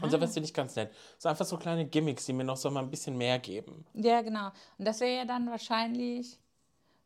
Und 0.00 0.10
so 0.10 0.20
was 0.20 0.32
finde 0.34 0.46
ich 0.46 0.54
ganz 0.54 0.76
nett. 0.76 0.92
So 1.18 1.28
einfach 1.28 1.44
so 1.44 1.56
kleine 1.56 1.84
Gimmicks, 1.86 2.26
die 2.26 2.32
mir 2.32 2.44
noch 2.44 2.56
so 2.56 2.70
mal 2.70 2.80
ein 2.80 2.90
bisschen 2.90 3.18
mehr 3.18 3.40
geben. 3.40 3.84
Ja, 3.94 4.20
genau. 4.22 4.50
Und 4.78 4.84
das 4.84 5.00
wäre 5.00 5.16
ja 5.16 5.24
dann 5.24 5.50
wahrscheinlich 5.50 6.38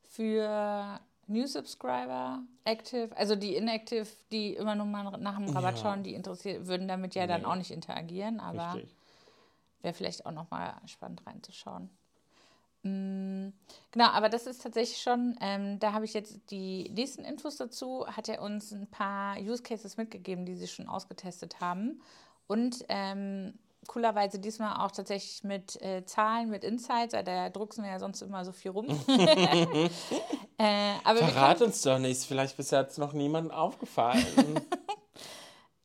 für 0.04 1.00
New 1.26 1.46
Subscriber, 1.46 2.42
Active, 2.64 3.16
also 3.16 3.36
die 3.36 3.56
Inactive, 3.56 4.06
die 4.30 4.54
immer 4.54 4.74
nur 4.74 4.86
mal 4.86 5.16
nach 5.18 5.36
dem 5.36 5.48
Rabatt 5.48 5.76
Ja. 5.76 5.82
schauen, 5.82 6.02
die 6.02 6.14
interessiert, 6.14 6.66
würden 6.66 6.88
damit 6.88 7.14
ja 7.14 7.26
dann 7.26 7.42
Nee. 7.42 7.46
auch 7.46 7.56
nicht 7.56 7.70
interagieren, 7.70 8.40
aber 8.40 8.80
wäre 9.82 9.94
vielleicht 9.94 10.26
auch 10.26 10.32
nochmal 10.32 10.74
spannend 10.86 11.26
reinzuschauen. 11.26 11.90
Mm, 12.82 13.52
Genau, 13.90 14.06
aber 14.10 14.28
das 14.28 14.46
ist 14.46 14.62
tatsächlich 14.62 15.00
schon, 15.00 15.36
ähm, 15.40 15.78
da 15.78 15.92
habe 15.92 16.04
ich 16.04 16.12
jetzt 16.14 16.50
die 16.50 16.90
nächsten 16.90 17.24
Infos 17.24 17.56
dazu, 17.56 18.06
hat 18.06 18.28
er 18.28 18.42
uns 18.42 18.72
ein 18.72 18.86
paar 18.88 19.38
Use 19.40 19.62
Cases 19.62 19.96
mitgegeben, 19.96 20.44
die 20.44 20.54
sie 20.54 20.68
schon 20.68 20.88
ausgetestet 20.88 21.60
haben. 21.60 22.02
Und 22.46 22.84
ähm, 22.88 23.54
coolerweise 23.86 24.38
diesmal 24.38 24.84
auch 24.84 24.90
tatsächlich 24.90 25.44
mit 25.44 25.80
äh, 25.82 26.04
Zahlen, 26.04 26.50
mit 26.50 26.64
Insights, 26.64 27.12
da 27.12 27.48
drucksen 27.50 27.84
wir 27.84 27.90
ja 27.90 27.98
sonst 27.98 28.22
immer 28.22 28.44
so 28.44 28.52
viel 28.52 28.70
rum. 28.70 28.86
äh, 30.58 30.94
Verrat 31.04 31.62
uns 31.62 31.82
doch 31.82 31.98
nichts, 31.98 32.24
vielleicht 32.24 32.56
bisher 32.56 32.80
hat 32.80 32.90
es 32.90 32.98
noch 32.98 33.12
niemandem 33.12 33.52
aufgefallen. 33.52 34.24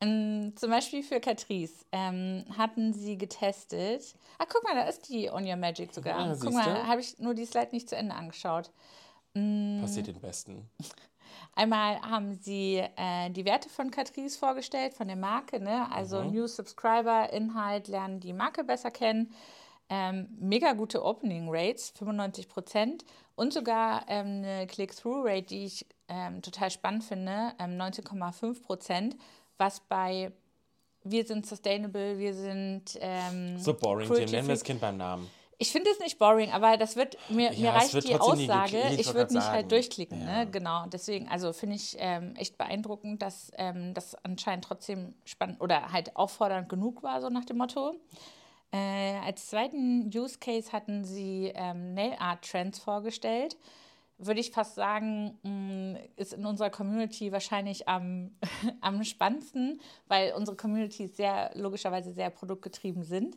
Ähm, 0.02 0.52
zum 0.56 0.70
Beispiel 0.70 1.04
für 1.04 1.20
Catrice 1.20 1.86
ähm, 1.92 2.44
hatten 2.58 2.92
sie 2.92 3.16
getestet. 3.16 4.16
Ah, 4.38 4.46
guck 4.52 4.64
mal, 4.64 4.74
da 4.74 4.88
ist 4.88 5.08
die 5.08 5.30
On 5.30 5.46
Your 5.46 5.54
Magic 5.54 5.94
sogar. 5.94 6.18
Ja, 6.18 6.32
guck 6.32 6.52
siehste. 6.52 6.56
mal, 6.56 6.88
habe 6.88 7.00
ich 7.00 7.20
nur 7.20 7.34
die 7.34 7.46
Slide 7.46 7.68
nicht 7.70 7.88
zu 7.88 7.94
Ende 7.96 8.16
angeschaut. 8.16 8.72
Mm. 9.34 9.80
Passiert 9.80 10.08
den 10.08 10.20
Besten. 10.20 10.68
Einmal 11.54 12.00
haben 12.00 12.34
sie 12.34 12.82
äh, 12.96 13.30
die 13.30 13.44
Werte 13.44 13.68
von 13.68 13.90
Catrice 13.90 14.38
vorgestellt, 14.38 14.94
von 14.94 15.06
der 15.06 15.16
Marke, 15.16 15.60
ne? 15.60 15.90
also 15.92 16.22
New 16.24 16.46
Subscriber, 16.46 17.30
Inhalt, 17.32 17.88
lernen 17.88 18.20
die 18.20 18.32
Marke 18.32 18.64
besser 18.64 18.90
kennen. 18.90 19.34
Ähm, 19.90 20.28
mega 20.40 20.72
gute 20.72 21.04
Opening 21.04 21.48
Rates, 21.50 21.92
95 21.98 22.48
Prozent 22.48 23.04
und 23.34 23.52
sogar 23.52 24.06
ähm, 24.08 24.42
eine 24.42 24.66
Click-Through-Rate, 24.66 25.42
die 25.48 25.64
ich 25.64 25.86
ähm, 26.08 26.40
total 26.40 26.70
spannend 26.70 27.04
finde, 27.04 27.52
ähm, 27.58 27.72
19,5 27.72 28.62
Prozent, 28.62 29.16
was 29.58 29.80
bei 29.80 30.32
wir 31.04 31.24
sind 31.24 31.46
sustainable, 31.46 32.18
wir 32.18 32.32
sind. 32.32 32.96
Ähm, 33.00 33.58
So 33.58 33.74
boring, 33.74 34.08
Tim. 34.08 34.30
Nennen 34.30 34.46
wir 34.46 34.54
das 34.54 34.64
Kind 34.64 34.80
beim 34.80 34.96
Namen. 34.96 35.28
Ich 35.62 35.70
finde 35.72 35.90
es 35.90 35.98
nicht 36.00 36.18
boring, 36.18 36.50
aber 36.50 36.76
das 36.76 36.96
wird 36.96 37.16
mir, 37.30 37.52
Ja, 37.52 37.72
mir 37.72 37.78
reicht 37.78 38.06
die 38.06 38.14
Aussage. 38.16 38.78
Ich 38.98 39.14
würde 39.14 39.32
nicht 39.32 39.42
sagen. 39.42 39.54
halt 39.54 39.70
durchklicken, 39.72 40.20
Ja. 40.20 40.44
ne? 40.44 40.50
Genau. 40.50 40.86
Deswegen, 40.86 41.28
also 41.28 41.52
finde 41.52 41.76
ich 41.76 41.96
ähm, 41.98 42.34
echt 42.36 42.58
beeindruckend, 42.58 43.22
dass 43.22 43.50
ähm, 43.56 43.94
das 43.94 44.14
anscheinend 44.24 44.64
trotzdem 44.64 45.14
spannend 45.24 45.60
oder 45.60 45.92
halt 45.92 46.16
auffordernd 46.16 46.68
genug 46.68 47.02
war, 47.02 47.20
so 47.20 47.28
nach 47.28 47.44
dem 47.44 47.58
Motto. 47.58 47.94
Äh, 48.72 49.18
als 49.24 49.48
zweiten 49.48 50.10
Use 50.14 50.38
Case 50.38 50.72
hatten 50.72 51.04
sie 51.04 51.52
ähm, 51.54 51.94
Nail 51.94 52.16
Art 52.18 52.42
Trends 52.50 52.78
vorgestellt. 52.78 53.56
Würde 54.18 54.40
ich 54.40 54.50
fast 54.50 54.76
sagen, 54.76 55.36
mh, 55.42 55.98
ist 56.16 56.32
in 56.32 56.46
unserer 56.46 56.70
Community 56.70 57.32
wahrscheinlich 57.32 57.88
am, 57.88 58.30
am 58.80 59.04
spannendsten, 59.04 59.80
weil 60.08 60.32
unsere 60.34 60.56
Communities 60.56 61.16
sehr 61.16 61.50
logischerweise 61.54 62.12
sehr 62.12 62.30
produktgetrieben 62.30 63.02
sind. 63.04 63.36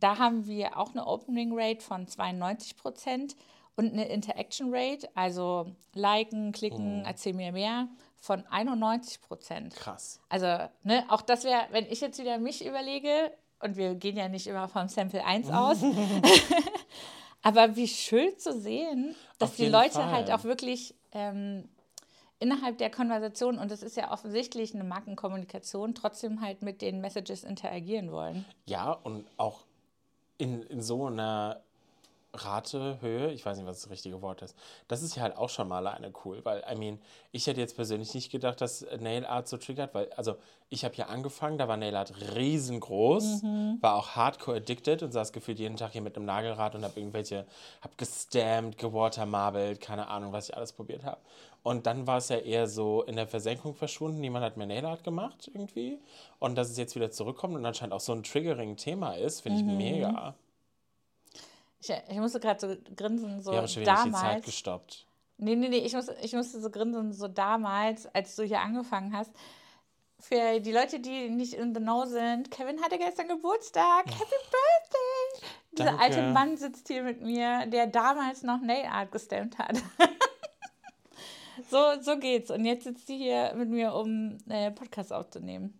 Da 0.00 0.18
haben 0.18 0.46
wir 0.46 0.78
auch 0.78 0.90
eine 0.90 1.06
Opening 1.06 1.52
Rate 1.54 1.80
von 1.80 2.06
92 2.06 2.76
Prozent 2.76 3.36
und 3.76 3.92
eine 3.92 4.08
Interaction 4.08 4.68
Rate, 4.72 5.08
also 5.14 5.66
liken, 5.94 6.52
klicken, 6.52 7.04
erzähl 7.04 7.34
mir 7.34 7.52
mehr, 7.52 7.88
von 8.16 8.46
91 8.46 9.20
Prozent. 9.20 9.74
Krass. 9.74 10.20
Also, 10.28 10.46
ne, 10.82 11.04
auch 11.08 11.22
das 11.22 11.44
wäre, 11.44 11.66
wenn 11.70 11.86
ich 11.86 12.00
jetzt 12.00 12.18
wieder 12.18 12.38
mich 12.38 12.64
überlege, 12.64 13.32
und 13.60 13.76
wir 13.76 13.94
gehen 13.94 14.16
ja 14.16 14.28
nicht 14.28 14.46
immer 14.46 14.68
vom 14.68 14.88
Sample 14.88 15.24
1 15.24 15.50
aus, 15.50 15.78
aber 17.42 17.76
wie 17.76 17.88
schön 17.88 18.38
zu 18.38 18.58
sehen, 18.58 19.14
dass 19.38 19.50
Auf 19.50 19.56
die 19.56 19.68
Leute 19.68 19.94
Fall. 19.94 20.12
halt 20.12 20.30
auch 20.30 20.44
wirklich 20.44 20.94
ähm, 21.12 21.68
innerhalb 22.38 22.78
der 22.78 22.90
Konversation, 22.90 23.58
und 23.58 23.70
das 23.70 23.82
ist 23.82 23.96
ja 23.96 24.12
offensichtlich 24.12 24.74
eine 24.74 24.84
Markenkommunikation, 24.84 25.94
trotzdem 25.94 26.40
halt 26.40 26.62
mit 26.62 26.82
den 26.82 27.00
Messages 27.00 27.44
interagieren 27.44 28.12
wollen. 28.12 28.44
Ja, 28.66 28.92
und 28.92 29.26
auch 29.36 29.60
in, 30.38 30.62
in 30.64 30.80
so 30.82 31.06
einer 31.06 31.64
Ratehöhe, 32.34 33.30
ich 33.32 33.44
weiß 33.46 33.56
nicht, 33.56 33.66
was 33.66 33.82
das 33.82 33.90
richtige 33.90 34.20
Wort 34.22 34.42
ist, 34.42 34.56
das 34.88 35.02
ist 35.02 35.16
ja 35.16 35.22
halt 35.22 35.36
auch 35.36 35.48
schon 35.48 35.68
mal 35.68 35.78
alleine 35.78 36.12
cool, 36.24 36.44
weil, 36.44 36.64
I 36.70 36.74
mean, 36.76 36.98
ich 37.32 37.46
hätte 37.46 37.60
jetzt 37.60 37.76
persönlich 37.76 38.14
nicht 38.14 38.30
gedacht, 38.30 38.60
dass 38.60 38.84
Nail 39.00 39.24
Art 39.24 39.48
so 39.48 39.56
triggert, 39.56 39.94
weil, 39.94 40.12
also, 40.14 40.36
ich 40.70 40.84
habe 40.84 40.94
ja 40.96 41.06
angefangen, 41.06 41.58
da 41.58 41.68
war 41.68 41.76
Nail 41.76 41.94
Art 41.94 42.12
riesengroß, 42.34 43.42
war 43.80 43.94
auch 43.94 44.08
hardcore 44.16 44.56
addicted 44.56 45.02
und 45.02 45.12
saß 45.12 45.32
gefühlt 45.32 45.58
jeden 45.58 45.76
Tag 45.76 45.92
hier 45.92 46.00
mit 46.02 46.16
einem 46.16 46.26
Nagelrad 46.26 46.74
und 46.74 46.82
habe 46.84 46.98
irgendwelche, 46.98 47.46
habe 47.80 47.94
gestammt, 47.96 48.78
gewatermarbelt, 48.78 49.80
keine 49.80 50.08
Ahnung, 50.08 50.32
was 50.32 50.48
ich 50.48 50.56
alles 50.56 50.72
probiert 50.72 51.04
habe. 51.04 51.18
Und 51.62 51.86
dann 51.86 52.06
war 52.06 52.18
es 52.18 52.28
ja 52.28 52.36
eher 52.38 52.66
so 52.66 53.02
in 53.04 53.16
der 53.16 53.26
Versenkung 53.26 53.74
verschwunden, 53.74 54.20
niemand 54.20 54.44
hat 54.44 54.56
mehr 54.56 54.66
Nail 54.66 54.84
Art 54.84 55.04
gemacht 55.04 55.50
irgendwie. 55.54 55.98
Und 56.38 56.56
dass 56.56 56.70
es 56.70 56.76
jetzt 56.76 56.94
wieder 56.94 57.10
zurückkommt 57.10 57.54
und 57.54 57.64
anscheinend 57.64 57.94
auch 57.94 58.00
so 58.00 58.12
ein 58.12 58.22
Triggering-Thema 58.22 59.14
ist, 59.14 59.40
finde 59.42 59.60
ich 59.60 59.64
mega. 59.64 60.34
Ich, 61.84 61.94
ich 62.08 62.18
musste 62.18 62.40
gerade 62.40 62.60
so 62.60 62.74
grinsen, 62.96 63.42
so 63.42 63.54
haben 63.54 63.68
schon 63.68 63.82
nicht 63.82 63.92
die 63.92 63.96
Zeit 63.96 64.06
damals. 64.06 64.44
gestoppt. 64.44 65.06
Nee, 65.36 65.54
nee, 65.54 65.68
nee, 65.68 65.78
ich, 65.78 65.92
muss, 65.92 66.08
ich 66.22 66.32
musste 66.32 66.60
so 66.60 66.70
grinsen, 66.70 67.12
so 67.12 67.28
damals, 67.28 68.06
als 68.14 68.36
du 68.36 68.44
hier 68.44 68.60
angefangen 68.60 69.14
hast. 69.14 69.30
Für 70.18 70.60
die 70.60 70.72
Leute, 70.72 71.00
die 71.00 71.28
nicht 71.28 71.52
in 71.52 71.74
the 71.74 71.80
know 71.80 72.06
sind, 72.06 72.50
Kevin 72.50 72.80
hatte 72.80 72.96
gestern 72.96 73.28
Geburtstag. 73.28 74.06
Happy 74.06 74.14
Birthday! 74.14 75.48
Dieser 75.72 75.84
Danke. 75.84 76.02
alte 76.02 76.22
Mann 76.32 76.56
sitzt 76.56 76.88
hier 76.88 77.02
mit 77.02 77.20
mir, 77.20 77.66
der 77.66 77.88
damals 77.88 78.42
noch 78.42 78.62
Nail 78.62 78.86
Art 78.86 79.12
gestammt 79.12 79.58
hat. 79.58 79.76
so, 81.70 82.00
so 82.00 82.18
geht's. 82.18 82.50
Und 82.50 82.64
jetzt 82.64 82.84
sitzt 82.84 83.06
sie 83.06 83.18
hier 83.18 83.52
mit 83.54 83.68
mir, 83.68 83.92
um 83.92 84.38
äh, 84.48 84.70
Podcast 84.70 85.12
aufzunehmen. 85.12 85.78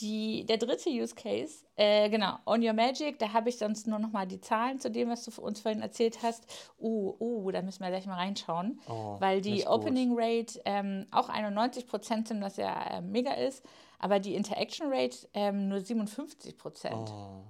Die, 0.00 0.46
der 0.46 0.58
dritte 0.58 0.90
Use 0.90 1.14
Case, 1.14 1.64
äh, 1.74 2.08
genau, 2.08 2.38
On 2.46 2.64
Your 2.64 2.72
Magic, 2.72 3.18
da 3.18 3.32
habe 3.32 3.48
ich 3.48 3.58
sonst 3.58 3.88
nur 3.88 3.98
noch 3.98 4.12
mal 4.12 4.26
die 4.26 4.40
Zahlen 4.40 4.78
zu 4.78 4.90
dem, 4.90 5.08
was 5.08 5.24
du 5.24 5.42
uns 5.42 5.60
vorhin 5.60 5.82
erzählt 5.82 6.22
hast. 6.22 6.44
Uh, 6.78 7.14
uh, 7.18 7.50
da 7.50 7.62
müssen 7.62 7.82
wir 7.82 7.90
gleich 7.90 8.06
mal 8.06 8.14
reinschauen, 8.14 8.80
Oh, 8.88 9.16
weil 9.18 9.40
die 9.40 9.52
nicht 9.52 9.66
gut. 9.66 9.74
Opening 9.74 10.12
Rate 10.14 10.60
ähm, 10.64 11.06
auch 11.10 11.28
91 11.28 11.86
Prozent 11.88 12.28
sind, 12.28 12.40
was 12.40 12.56
ja 12.58 12.98
äh, 12.98 13.00
mega 13.00 13.32
ist, 13.32 13.64
aber 13.98 14.20
die 14.20 14.34
Interaction 14.34 14.86
Rate 14.92 15.28
ähm, 15.34 15.68
nur 15.68 15.80
57 15.80 16.56
Prozent. 16.56 17.10
Oh. 17.10 17.42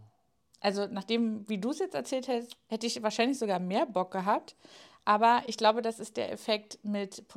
Also 0.60 0.86
nachdem, 0.86 1.48
wie 1.48 1.58
du 1.58 1.70
es 1.70 1.78
jetzt 1.78 1.94
erzählt 1.94 2.28
hast, 2.28 2.56
hätte 2.68 2.86
ich 2.86 3.02
wahrscheinlich 3.02 3.38
sogar 3.38 3.58
mehr 3.58 3.84
Bock 3.84 4.10
gehabt, 4.10 4.56
aber 5.04 5.42
ich 5.46 5.56
glaube, 5.56 5.82
das 5.82 6.00
ist 6.00 6.16
der 6.16 6.32
Effekt 6.32 6.78
mit 6.82 7.28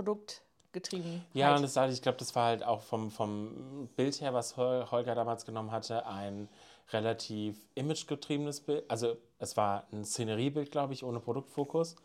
Produktgetrieben. 0.72 1.22
Ja, 1.34 1.56
und 1.56 1.62
das, 1.64 1.76
halt, 1.78 1.94
ich 1.94 2.02
glaube, 2.02 2.18
das 2.18 2.36
war 2.36 2.48
halt 2.48 2.64
auch 2.64 2.82
vom, 2.82 3.12
vom 3.12 3.90
Bild 3.96 4.20
her, 4.22 4.34
was 4.34 4.58
Hol- 4.58 4.90
Holger 4.90 5.16
damals 5.16 5.46
genommen 5.46 5.72
hatte, 5.72 6.06
ein 6.06 6.48
relativ 6.92 7.58
imagegetriebenes 7.76 8.62
Bild. 8.62 8.90
Also 8.90 9.18
es 9.40 9.56
war 9.58 9.86
ein 9.92 10.04
Szeneriebild, 10.06 10.72
glaube 10.72 10.94
ich, 10.94 11.04
ohne 11.04 11.20
Produktfokus. 11.20 11.96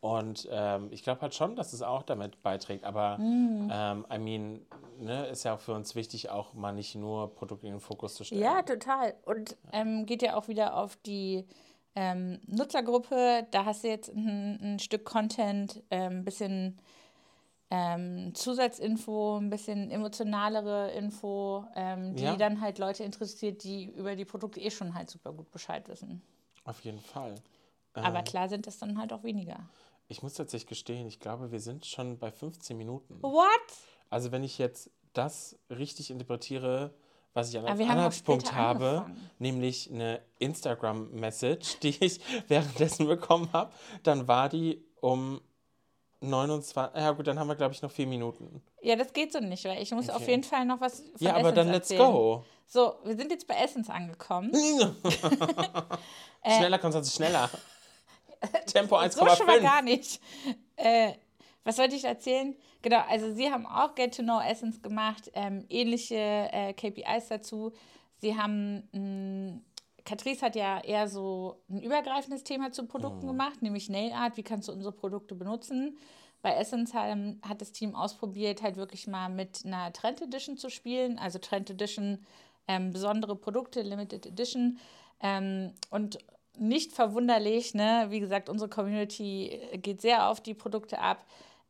Und 0.00 0.46
ähm, 0.50 0.88
ich 0.90 1.02
glaube 1.02 1.22
halt 1.22 1.34
schon, 1.34 1.56
dass 1.56 1.72
es 1.72 1.80
auch 1.80 2.02
damit 2.02 2.42
beiträgt. 2.42 2.84
Aber 2.84 3.18
Mhm. 3.18 3.70
ähm, 3.72 4.06
I 4.12 4.18
mean, 4.18 4.66
ne, 4.98 5.26
ist 5.28 5.44
ja 5.44 5.54
auch 5.54 5.60
für 5.60 5.72
uns 5.72 5.94
wichtig, 5.94 6.28
auch 6.28 6.52
mal 6.52 6.72
nicht 6.72 6.94
nur 6.94 7.34
Produkte 7.34 7.66
in 7.66 7.74
den 7.74 7.80
Fokus 7.80 8.14
zu 8.14 8.24
stellen. 8.24 8.42
Ja, 8.42 8.60
total. 8.62 9.14
Und 9.24 9.56
ähm, 9.72 10.04
geht 10.04 10.20
ja 10.22 10.36
auch 10.36 10.48
wieder 10.48 10.76
auf 10.76 10.96
die 10.96 11.46
ähm, 11.94 12.38
Nutzergruppe. 12.46 13.46
Da 13.50 13.64
hast 13.64 13.84
du 13.84 13.88
jetzt 13.88 14.10
ein, 14.10 14.58
ein 14.74 14.78
Stück 14.78 15.06
Content, 15.06 15.82
ein 15.88 16.12
ähm, 16.18 16.24
bisschen 16.24 16.78
ähm, 17.70 18.34
Zusatzinfo, 18.34 19.38
ein 19.38 19.50
bisschen 19.50 19.90
emotionalere 19.90 20.90
Info, 20.92 21.64
ähm, 21.74 22.14
die 22.14 22.24
Ja. 22.24 22.36
dann 22.36 22.60
halt 22.60 22.78
Leute 22.78 23.04
interessiert, 23.04 23.64
die 23.64 23.86
über 23.86 24.16
die 24.16 24.24
Produkte 24.24 24.60
eh 24.60 24.70
schon 24.70 24.94
halt 24.94 25.10
super 25.10 25.32
gut 25.32 25.50
Bescheid 25.50 25.88
wissen. 25.88 26.22
Auf 26.64 26.80
jeden 26.80 27.00
Fall. 27.00 27.34
Aber 27.94 28.18
Ähm, 28.18 28.24
klar 28.24 28.48
sind 28.48 28.66
das 28.66 28.78
dann 28.78 28.98
halt 28.98 29.12
auch 29.12 29.22
weniger. 29.22 29.68
Ich 30.08 30.22
muss 30.22 30.34
tatsächlich 30.34 30.68
gestehen, 30.68 31.06
ich 31.06 31.20
glaube, 31.20 31.50
wir 31.52 31.60
sind 31.60 31.86
schon 31.86 32.18
bei 32.18 32.30
15 32.30 32.76
Minuten. 32.76 33.22
What? 33.22 33.44
Also 34.10 34.32
wenn 34.32 34.44
ich 34.44 34.58
jetzt 34.58 34.90
das 35.14 35.58
richtig 35.70 36.10
interpretiere, 36.10 36.94
was 37.32 37.50
ich 37.50 37.56
haben 37.56 37.66
auch 37.66 37.70
Anhaltspunkt 37.70 38.52
habe, 38.54 38.88
angefangen. 38.88 39.30
nämlich 39.38 39.90
eine 39.90 40.20
Instagram-Message, 40.38 41.78
die 41.82 41.96
ich 42.04 42.20
währenddessen 42.48 43.06
bekommen 43.06 43.52
habe, 43.52 43.72
dann 44.02 44.28
war 44.28 44.48
die 44.48 44.84
um 45.00 45.40
29, 46.24 47.00
ja 47.00 47.10
gut, 47.12 47.26
dann 47.26 47.38
haben 47.38 47.48
wir 47.48 47.54
glaube 47.56 47.74
ich 47.74 47.82
noch 47.82 47.90
vier 47.90 48.06
Minuten. 48.06 48.62
Ja, 48.82 48.96
das 48.96 49.12
geht 49.12 49.32
so 49.32 49.40
nicht, 49.40 49.64
weil 49.64 49.82
ich 49.82 49.90
muss 49.92 50.08
auf 50.10 50.22
Okay. 50.22 50.30
jeden 50.32 50.44
Fall 50.44 50.64
noch 50.64 50.80
was 50.80 51.00
von 51.00 51.10
Ja, 51.20 51.30
aber 51.36 51.40
Essence 51.50 51.54
dann 51.56 51.66
let's 51.72 51.90
erzählen. 51.90 52.12
go. 52.12 52.44
So, 52.66 52.94
wir 53.04 53.16
sind 53.16 53.30
jetzt 53.30 53.46
bei 53.46 53.54
Essence 53.54 53.88
angekommen. 53.90 54.52
Schneller, 56.46 56.78
Konstanze, 56.80 57.10
schneller. 57.14 57.50
Tempo 58.66 58.96
So 59.10 59.26
schon 59.28 59.46
mal 59.46 59.58
1,5. 59.58 59.62
gar 59.62 59.82
nicht. 59.82 60.20
Äh, 60.76 61.12
was 61.64 61.78
wollte 61.78 61.94
ich 61.96 62.04
erzählen? 62.04 62.54
Genau, 62.82 63.00
also 63.08 63.32
sie 63.32 63.50
haben 63.50 63.64
auch 63.66 63.94
Get 63.94 64.14
to 64.16 64.22
Know 64.22 64.40
Essence 64.40 64.82
gemacht, 64.82 65.30
ähm, 65.34 65.64
ähnliche 65.70 66.16
äh, 66.16 66.74
KPIs 66.74 67.28
dazu. 67.28 67.72
Sie 68.18 68.36
haben, 68.36 68.86
mh, 68.92 69.60
Catrice 70.04 70.42
hat 70.42 70.56
ja 70.56 70.80
eher 70.80 71.08
so 71.08 71.62
ein 71.70 71.80
übergreifendes 71.82 72.44
Thema 72.44 72.72
zu 72.72 72.86
Produkten 72.86 73.26
gemacht, 73.26 73.62
nämlich 73.62 73.88
Nail 73.88 74.12
Art, 74.12 74.36
wie 74.36 74.42
kannst 74.42 74.68
du 74.68 74.72
unsere 74.72 74.92
Produkte 74.92 75.34
benutzen. 75.34 75.96
Bei 76.42 76.54
Essence 76.56 76.92
haben, 76.92 77.40
hat 77.42 77.62
das 77.62 77.72
Team 77.72 77.94
ausprobiert, 77.94 78.62
halt 78.62 78.76
wirklich 78.76 79.06
mal 79.06 79.30
mit 79.30 79.62
einer 79.64 79.92
Trend 79.94 80.20
Edition 80.20 80.58
zu 80.58 80.68
spielen, 80.68 81.18
also 81.18 81.38
Trend 81.38 81.70
Edition, 81.70 82.18
ähm, 82.68 82.90
besondere 82.90 83.34
Produkte, 83.34 83.80
Limited 83.80 84.26
Edition. 84.26 84.78
Ähm, 85.20 85.72
und 85.90 86.18
nicht 86.58 86.92
verwunderlich, 86.92 87.72
ne? 87.74 88.06
wie 88.10 88.20
gesagt, 88.20 88.50
unsere 88.50 88.68
Community 88.68 89.58
geht 89.76 90.02
sehr 90.02 90.28
auf 90.28 90.42
die 90.42 90.54
Produkte 90.54 90.98
ab. 90.98 91.24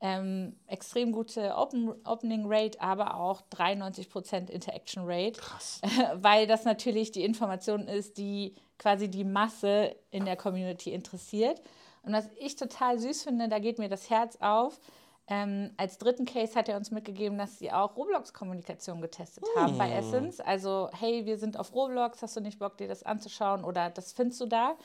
Ähm, 0.06 0.54
extrem 0.66 1.12
gute 1.12 1.56
Open, 1.56 1.94
Opening 2.04 2.44
Rate, 2.44 2.78
aber 2.78 3.16
auch 3.16 3.40
93% 3.50 4.50
Interaction 4.50 5.04
Rate, 5.06 5.40
Krass. 5.40 5.80
weil 6.16 6.46
das 6.46 6.66
natürlich 6.66 7.10
die 7.10 7.24
Information 7.24 7.88
ist, 7.88 8.18
die 8.18 8.54
quasi 8.78 9.08
die 9.08 9.24
Masse 9.24 9.96
in 10.10 10.26
der 10.26 10.36
Community 10.36 10.92
interessiert. 10.92 11.62
Und 12.02 12.12
was 12.12 12.28
ich 12.38 12.54
total 12.56 12.98
süß 12.98 13.22
finde, 13.22 13.48
da 13.48 13.58
geht 13.58 13.78
mir 13.78 13.88
das 13.88 14.10
Herz 14.10 14.36
auf. 14.42 14.78
Ähm, 15.26 15.70
als 15.78 15.96
dritten 15.96 16.26
Case 16.26 16.54
hat 16.54 16.68
er 16.68 16.76
uns 16.76 16.90
mitgegeben, 16.90 17.38
dass 17.38 17.58
sie 17.58 17.72
auch 17.72 17.96
Roblox-Kommunikation 17.96 19.00
getestet 19.00 19.44
haben 19.56 19.78
bei 19.78 19.90
Essence. 19.90 20.38
Also, 20.38 20.90
hey, 20.92 21.24
wir 21.24 21.38
sind 21.38 21.58
auf 21.58 21.74
Roblox, 21.74 22.20
hast 22.20 22.36
du 22.36 22.42
nicht 22.42 22.58
Bock, 22.58 22.76
dir 22.76 22.88
das 22.88 23.04
anzuschauen 23.04 23.64
oder 23.64 23.88
das 23.88 24.12
findest 24.12 24.42
du 24.42 24.46
da? 24.46 24.76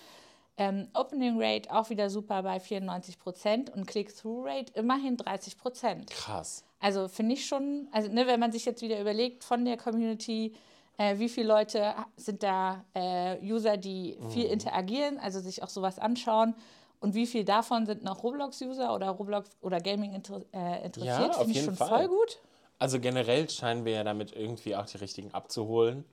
Ähm, 0.59 0.89
Opening 0.93 1.41
Rate 1.41 1.73
auch 1.73 1.89
wieder 1.89 2.09
super 2.09 2.43
bei 2.43 2.57
94% 2.57 3.71
und 3.71 3.87
Click-Through-Rate 3.87 4.73
immerhin 4.75 5.15
30%. 5.17 6.09
Krass. 6.09 6.63
Also 6.81 7.07
finde 7.07 7.33
ich 7.33 7.45
schon, 7.45 7.87
also 7.91 8.09
ne, 8.11 8.27
wenn 8.27 8.39
man 8.39 8.51
sich 8.51 8.65
jetzt 8.65 8.81
wieder 8.81 8.99
überlegt 8.99 9.43
von 9.43 9.63
der 9.65 9.77
Community, 9.77 10.53
äh, 10.97 11.17
wie 11.17 11.29
viele 11.29 11.47
Leute 11.47 11.93
sind 12.17 12.43
da 12.43 12.83
äh, 12.93 13.37
User, 13.41 13.77
die 13.77 14.17
viel 14.29 14.45
Mhm. 14.47 14.53
interagieren, 14.53 15.17
also 15.17 15.39
sich 15.39 15.63
auch 15.63 15.69
sowas 15.69 15.97
anschauen 15.97 16.53
und 16.99 17.15
wie 17.15 17.25
viel 17.25 17.45
davon 17.45 17.85
sind 17.85 18.03
noch 18.03 18.23
Roblox-User 18.23 18.93
oder 18.93 19.09
Roblox 19.11 19.49
oder 19.61 19.79
Gaming 19.79 20.13
inter 20.13 20.41
äh, 20.53 20.85
interessiert, 20.85 21.31
auf 21.31 21.43
finde 21.43 21.57
ich 21.57 21.63
schon 21.65 21.75
Fall. 21.75 21.87
voll 21.87 22.07
gut. 22.09 22.39
Also 22.79 22.99
generell 22.99 23.49
scheinen 23.49 23.85
wir 23.85 23.93
ja 23.93 24.03
damit 24.03 24.33
irgendwie 24.35 24.75
auch 24.75 24.85
die 24.85 24.97
richtigen 24.97 25.33
abzuholen. 25.33 26.03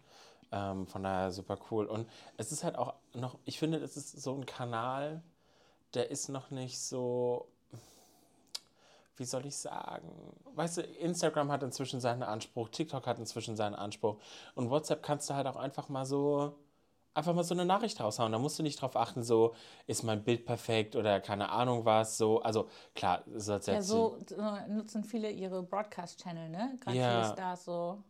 Ähm, 0.52 0.86
von 0.86 1.02
daher 1.02 1.32
super 1.32 1.58
cool. 1.70 1.86
Und 1.86 2.08
es 2.36 2.52
ist 2.52 2.64
halt 2.64 2.76
auch 2.76 2.94
noch, 3.14 3.38
ich 3.44 3.58
finde, 3.58 3.78
es 3.78 3.96
ist 3.96 4.20
so 4.22 4.34
ein 4.34 4.46
Kanal, 4.46 5.22
der 5.94 6.10
ist 6.10 6.28
noch 6.28 6.50
nicht 6.50 6.80
so, 6.80 7.48
wie 9.16 9.24
soll 9.24 9.46
ich 9.46 9.56
sagen? 9.56 10.10
Weißt 10.54 10.78
du, 10.78 10.82
Instagram 10.82 11.50
hat 11.50 11.62
inzwischen 11.62 12.00
seinen 12.00 12.22
Anspruch, 12.22 12.68
TikTok 12.68 13.06
hat 13.06 13.18
inzwischen 13.18 13.56
seinen 13.56 13.74
Anspruch 13.74 14.18
und 14.54 14.70
WhatsApp 14.70 15.02
kannst 15.02 15.30
du 15.30 15.34
halt 15.34 15.46
auch 15.46 15.56
einfach 15.56 15.88
mal 15.88 16.04
so 16.04 16.54
einfach 17.16 17.34
mal 17.34 17.44
so 17.44 17.54
eine 17.54 17.64
Nachricht 17.64 17.98
raushauen. 17.98 18.30
Da 18.30 18.38
musst 18.38 18.58
du 18.58 18.62
nicht 18.62 18.80
drauf 18.80 18.94
achten, 18.94 19.22
so 19.22 19.54
ist 19.86 20.02
mein 20.02 20.22
Bild 20.22 20.44
perfekt 20.44 20.94
oder 20.96 21.20
keine 21.20 21.48
Ahnung 21.48 21.84
was. 21.84 22.18
So, 22.18 22.42
also 22.42 22.68
klar, 22.94 23.24
so 23.34 23.54
ja, 23.54 23.82
so 23.82 24.18
nutzen 24.68 25.02
viele 25.02 25.30
ihre 25.30 25.62
Broadcast-Channel, 25.62 26.50
ne? 26.50 26.78
Gerade 26.80 26.96
ja. 26.98 27.22
viele 27.22 27.32
Stars 27.32 27.64
so 27.64 28.04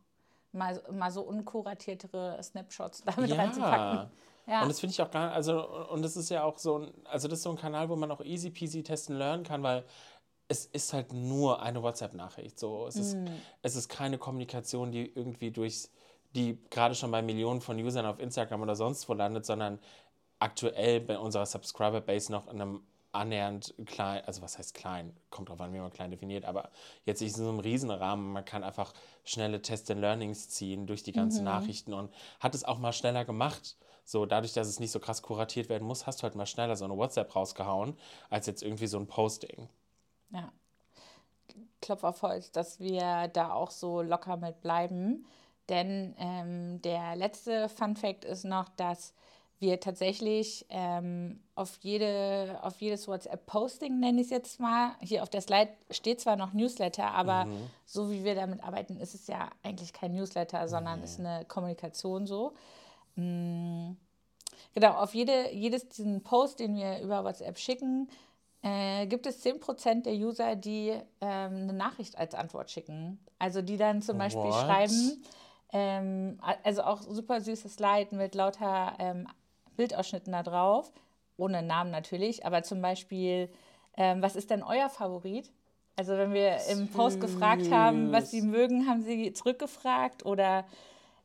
mal, 0.57 0.83
mal 0.91 1.11
so 1.11 1.23
unkuratiertere 1.23 2.43
Snapshots 2.43 3.03
damit 3.17 3.31
ja. 3.31 3.37
reinzupacken. 3.37 4.11
Ja. 4.47 4.63
Und 4.63 4.69
das 4.69 4.79
finde 4.79 4.93
ich 4.93 5.03
auch 5.03 5.11
gar 5.11 5.33
also 5.33 5.89
und 5.89 6.03
das 6.03 6.17
ist 6.17 6.29
ja 6.31 6.45
auch 6.45 6.57
so 6.59 6.79
ein, 6.79 6.93
also 7.05 7.27
das 7.27 7.41
ist 7.41 7.43
so 7.43 7.51
ein 7.51 7.57
Kanal, 7.57 7.89
wo 7.89 7.97
man 7.97 8.11
auch 8.13 8.21
easy 8.21 8.51
peasy 8.51 8.83
testen 8.83 9.17
lernen 9.17 9.43
kann, 9.43 9.63
weil 9.63 9.85
es 10.49 10.67
ist 10.67 10.93
halt 10.93 11.13
nur 11.13 11.61
eine 11.63 11.83
WhatsApp-Nachricht. 11.83 12.59
So, 12.59 12.87
es, 12.87 12.95
mm. 12.95 13.01
ist, 13.01 13.17
es 13.63 13.77
ist 13.77 13.89
keine 13.89 14.19
Kommunikation, 14.19 14.93
die 14.93 15.13
irgendwie 15.13 15.51
durchs, 15.51 15.91
die 16.37 16.59
gerade 16.71 16.95
schon 16.95 17.11
bei 17.11 17.23
Millionen 17.23 17.61
von 17.61 17.77
Usern 17.79 18.07
auf 18.07 18.21
Instagram 18.21 18.63
oder 18.63 18.77
sonst 18.77 19.09
wo 19.09 19.15
landet, 19.15 19.45
sondern 19.45 19.81
aktuell 20.39 21.01
bei 21.01 21.19
unserer 21.19 21.47
Subscriber-Base 21.47 22.31
noch 22.31 22.47
in 22.47 22.61
einem 22.61 22.83
annähernd 23.17 23.75
klein, 23.87 24.23
also 24.25 24.43
was 24.43 24.59
heißt 24.59 24.75
klein, 24.75 25.17
kommt 25.31 25.49
drauf 25.49 25.61
an, 25.61 25.73
wie 25.73 25.79
man 25.79 25.91
klein 25.91 26.11
definiert, 26.11 26.45
aber 26.45 26.71
jetzt 27.05 27.21
nicht 27.21 27.37
in 27.37 27.45
so 27.45 27.49
einem 27.49 27.61
Riesenrahmen, 27.61 28.33
man 28.33 28.45
kann 28.45 28.65
einfach 28.65 28.93
schnelle 29.25 29.63
Test 29.63 29.91
and 29.91 30.01
Learnings 30.01 30.49
ziehen 30.49 30.87
durch 30.87 31.03
die 31.03 31.13
ganzen 31.13 31.41
mhm. 31.41 31.47
Nachrichten 31.47 31.93
und 31.93 32.13
hat 32.41 32.55
es 32.55 32.65
auch 32.65 32.79
mal 32.79 32.93
schneller 32.93 33.25
gemacht. 33.25 33.77
So, 34.05 34.25
dadurch, 34.25 34.53
dass 34.53 34.69
es 34.69 34.79
nicht 34.79 34.93
so 34.93 35.01
krass 35.01 35.21
kuratiert 35.21 35.69
werden 35.69 35.87
muss, 35.87 36.07
hast 36.07 36.21
du 36.21 36.23
halt 36.25 36.37
mal 36.37 36.47
schneller 36.47 36.77
so 36.77 36.85
eine 36.85 36.97
WhatsApp 36.97 37.35
rausgehauen, 37.35 37.99
als 38.31 38.47
jetzt 38.47 38.63
irgendwie 38.63 38.87
so 38.87 38.99
ein 38.99 39.09
Posting. 39.09 39.69
Ja. 40.31 40.53
Klopf 41.81 42.05
auf 42.05 42.23
Holz, 42.23 42.53
dass 42.53 42.79
wir 42.79 43.29
da 43.29 43.53
auch 43.53 43.71
so 43.71 44.03
locker 44.03 44.37
mit 44.37 44.61
bleiben. 44.61 45.27
Denn 45.69 46.15
ähm, 46.19 46.81
der 46.83 47.17
letzte 47.17 47.69
Fun 47.69 47.97
Fact 47.97 48.25
ist 48.25 48.45
noch, 48.45 48.69
dass 48.71 49.15
wir 49.59 49.81
tatsächlich 49.81 50.67
ähm, 50.69 51.41
auf, 51.55 51.79
jede, 51.81 52.59
auf 52.63 52.81
jedes 52.81 53.09
WhatsApp-Posting, 53.09 53.99
nenne 53.99 54.21
ich 54.21 54.27
es 54.27 54.31
jetzt 54.31 54.61
mal, 54.61 54.93
hier 55.01 55.23
auf 55.23 55.31
der 55.31 55.41
Slide 55.41 55.71
steht 55.91 56.21
zwar 56.21 56.37
noch 56.37 56.53
Newsletter, 56.53 57.13
aber 57.13 57.47
mhm. 57.47 57.71
so 57.87 58.11
wie 58.11 58.23
wir 58.23 58.35
damit 58.35 58.63
arbeiten, 58.63 58.99
ist 58.99 59.15
es 59.15 59.27
ja 59.27 59.51
eigentlich 59.63 59.93
kein 59.93 60.15
Newsletter, 60.15 60.69
sondern 60.69 60.99
mhm. 60.99 61.05
ist 61.05 61.21
eine 61.21 61.45
Kommunikation 61.47 62.27
so. 62.27 62.53
Mhm. 63.15 63.97
Genau, 64.75 64.93
auf 64.93 65.15
jede, 65.15 65.53
jedes 65.53 65.89
diesen 65.89 66.23
Post, 66.23 66.61
den 66.61 66.77
wir 66.77 67.01
über 67.01 67.25
WhatsApp 67.25 67.59
schicken, 67.59 68.11
äh, 68.63 69.07
gibt 69.07 69.27
es 69.27 69.45
10% 69.45 70.03
der 70.03 70.15
User, 70.15 70.57
die 70.57 70.91
ähm, 70.91 71.03
eine 71.21 71.73
Nachricht 71.73 72.19
als 72.19 72.35
Antwort 72.35 72.71
schicken. 72.71 73.19
Also 73.39 73.63
die 73.63 73.79
dann 73.79 74.03
zum 74.03 74.19
Beispiel 74.19 74.43
What? 74.43 74.55
schreiben, 74.55 75.25
ähm, 75.73 76.39
also 76.63 76.83
auch 76.83 77.01
super 77.03 77.41
süßes 77.41 77.75
Slide 77.75 78.15
mit 78.15 78.35
lauter 78.35 78.95
ähm, 78.99 79.27
Bildausschnitten 79.77 80.33
da 80.33 80.43
drauf, 80.43 80.93
ohne 81.37 81.63
Namen 81.63 81.91
natürlich, 81.91 82.45
aber 82.47 82.63
zum 82.63 82.81
Beispiel, 82.83 83.51
ähm, 83.97 84.23
was 84.23 84.37
ist 84.37 84.51
denn 84.51 84.63
euer 84.63 84.89
Favorit? 84.89 85.51
Also 85.97 86.17
wenn 86.17 86.35
wir 86.35 86.59
im 86.71 86.89
Post 86.89 87.21
gefragt 87.21 87.71
haben, 87.71 88.13
was 88.13 88.31
sie 88.31 88.43
mögen, 88.43 88.87
haben 88.87 89.03
sie 89.03 89.33
zurückgefragt 89.33 90.27
oder 90.27 90.67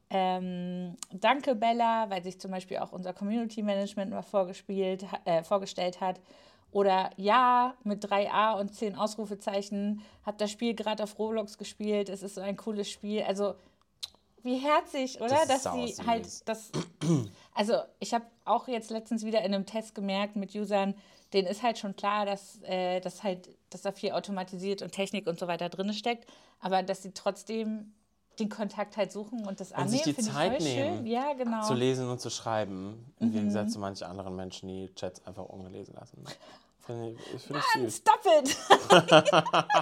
ähm, 0.10 0.98
Danke 1.12 1.56
Bella, 1.56 2.10
weil 2.10 2.24
sich 2.24 2.40
zum 2.40 2.52
Beispiel 2.52 2.78
auch 2.78 2.92
unser 2.92 3.14
Community 3.14 3.64
Management 3.64 4.12
mal 4.12 4.22
vorgespielt, 4.22 5.06
äh, 5.26 5.44
vorgestellt 5.44 6.02
hat. 6.02 6.20
Oder 6.72 7.10
ja, 7.18 7.76
mit 7.84 8.06
3a 8.06 8.58
und 8.60 8.74
10 8.74 8.96
Ausrufezeichen, 8.96 10.02
hab 10.26 10.38
das 10.38 10.52
Spiel 10.52 10.74
gerade 10.74 11.04
auf 11.04 11.20
Roblox 11.20 11.58
gespielt, 11.58 12.08
es 12.08 12.24
ist 12.24 12.36
so 12.36 12.42
ein 12.42 12.56
cooles 12.56 12.90
Spiel. 12.90 13.24
Also 13.24 13.56
wie 14.44 14.58
herzig, 14.58 15.20
oder? 15.22 15.40
Das 15.48 15.64
Dass 15.64 15.74
sie 15.74 15.96
halt 16.06 16.48
das. 16.48 16.72
Also 17.54 17.74
ich 18.00 18.14
habe 18.14 18.24
auch 18.46 18.70
jetzt 18.70 18.92
letztens 18.92 19.26
wieder 19.26 19.40
in 19.40 19.54
einem 19.54 19.66
Test 19.66 19.94
gemerkt 19.94 20.38
mit 20.38 20.56
Usern, 20.56 20.96
denen 21.34 21.50
ist 21.50 21.62
halt 21.64 21.78
schon 21.78 21.98
klar, 21.98 22.26
dass, 22.26 22.62
äh, 22.64 23.02
dass 23.02 23.24
halt, 23.24 23.50
dass 23.70 23.82
da 23.82 23.92
viel 23.92 24.14
automatisiert 24.14 24.82
und 24.82 24.94
Technik 24.94 25.28
und 25.28 25.38
so 25.38 25.48
weiter 25.48 25.68
drin 25.68 25.94
steckt, 25.94 26.30
aber 26.62 26.82
dass 26.82 27.04
sie 27.04 27.12
trotzdem 27.12 27.94
den 28.40 28.50
Kontakt 28.50 28.98
halt 28.98 29.12
suchen 29.12 29.46
und 29.46 29.60
das 29.60 29.72
und 29.72 29.78
annehmen. 29.78 29.98
Und 29.98 30.04
sich 30.04 30.16
die 30.16 30.22
Zeit 30.22 30.62
nehmen, 30.62 31.06
ja, 31.06 31.34
genau. 31.34 31.68
zu 31.68 31.74
lesen 31.74 32.10
und 32.10 32.22
zu 32.22 32.30
schreiben, 32.30 33.14
im 33.20 33.28
mhm. 33.28 33.34
Gegensatz 33.34 33.74
zu 33.74 33.80
manchen 33.80 34.06
anderen 34.06 34.36
Menschen, 34.36 34.70
die 34.70 34.90
Chats 34.96 35.26
einfach 35.26 35.46
ungelesen 35.46 35.96
lassen. 35.96 36.24
Finde 36.92 37.16
ich, 37.36 37.42
find 37.42 37.60
ich 37.60 37.82
süß. 37.82 37.98
Stop 37.98 38.22
it! 38.26 38.58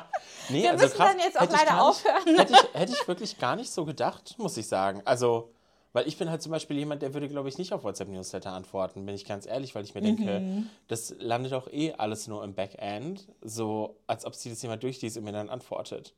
nee, 0.49 0.63
Wir 0.63 0.71
also 0.71 0.83
müssen 0.83 0.97
krass, 0.97 1.11
dann 1.11 1.19
jetzt 1.19 1.39
auch 1.39 1.49
leider 1.49 1.81
aufhören. 1.81 2.37
hätte, 2.37 2.53
ich, 2.53 2.79
hätte 2.79 2.93
ich 2.93 3.07
wirklich 3.07 3.37
gar 3.37 3.55
nicht 3.55 3.71
so 3.71 3.85
gedacht, 3.85 4.35
muss 4.37 4.57
ich 4.57 4.67
sagen. 4.67 5.01
Also, 5.05 5.51
weil 5.93 6.07
ich 6.07 6.17
bin 6.17 6.29
halt 6.29 6.41
zum 6.41 6.51
Beispiel 6.51 6.77
jemand, 6.77 7.01
der 7.01 7.13
würde, 7.13 7.27
glaube 7.27 7.49
ich, 7.49 7.57
nicht 7.57 7.73
auf 7.73 7.83
WhatsApp-Newsletter 7.83 8.51
antworten, 8.51 9.05
bin 9.05 9.15
ich 9.15 9.25
ganz 9.25 9.45
ehrlich, 9.45 9.73
weil 9.73 9.83
ich 9.83 9.95
mir 9.95 10.01
denke, 10.01 10.39
mhm. 10.39 10.69
das 10.87 11.15
landet 11.17 11.53
auch 11.53 11.67
eh 11.67 11.93
alles 11.93 12.27
nur 12.27 12.43
im 12.43 12.53
Backend, 12.53 13.27
so 13.41 13.97
als 14.05 14.25
ob 14.25 14.35
sie 14.35 14.49
das 14.49 14.61
jemand 14.61 14.83
durchliest 14.83 15.17
und 15.17 15.23
mir 15.23 15.31
dann 15.31 15.49
antwortet. 15.49 16.13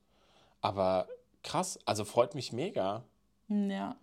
Aber 0.59 1.07
krass, 1.43 1.79
also 1.85 2.03
freut 2.05 2.35
mich 2.35 2.51
mega. 2.51 3.03
Ja. 3.47 3.95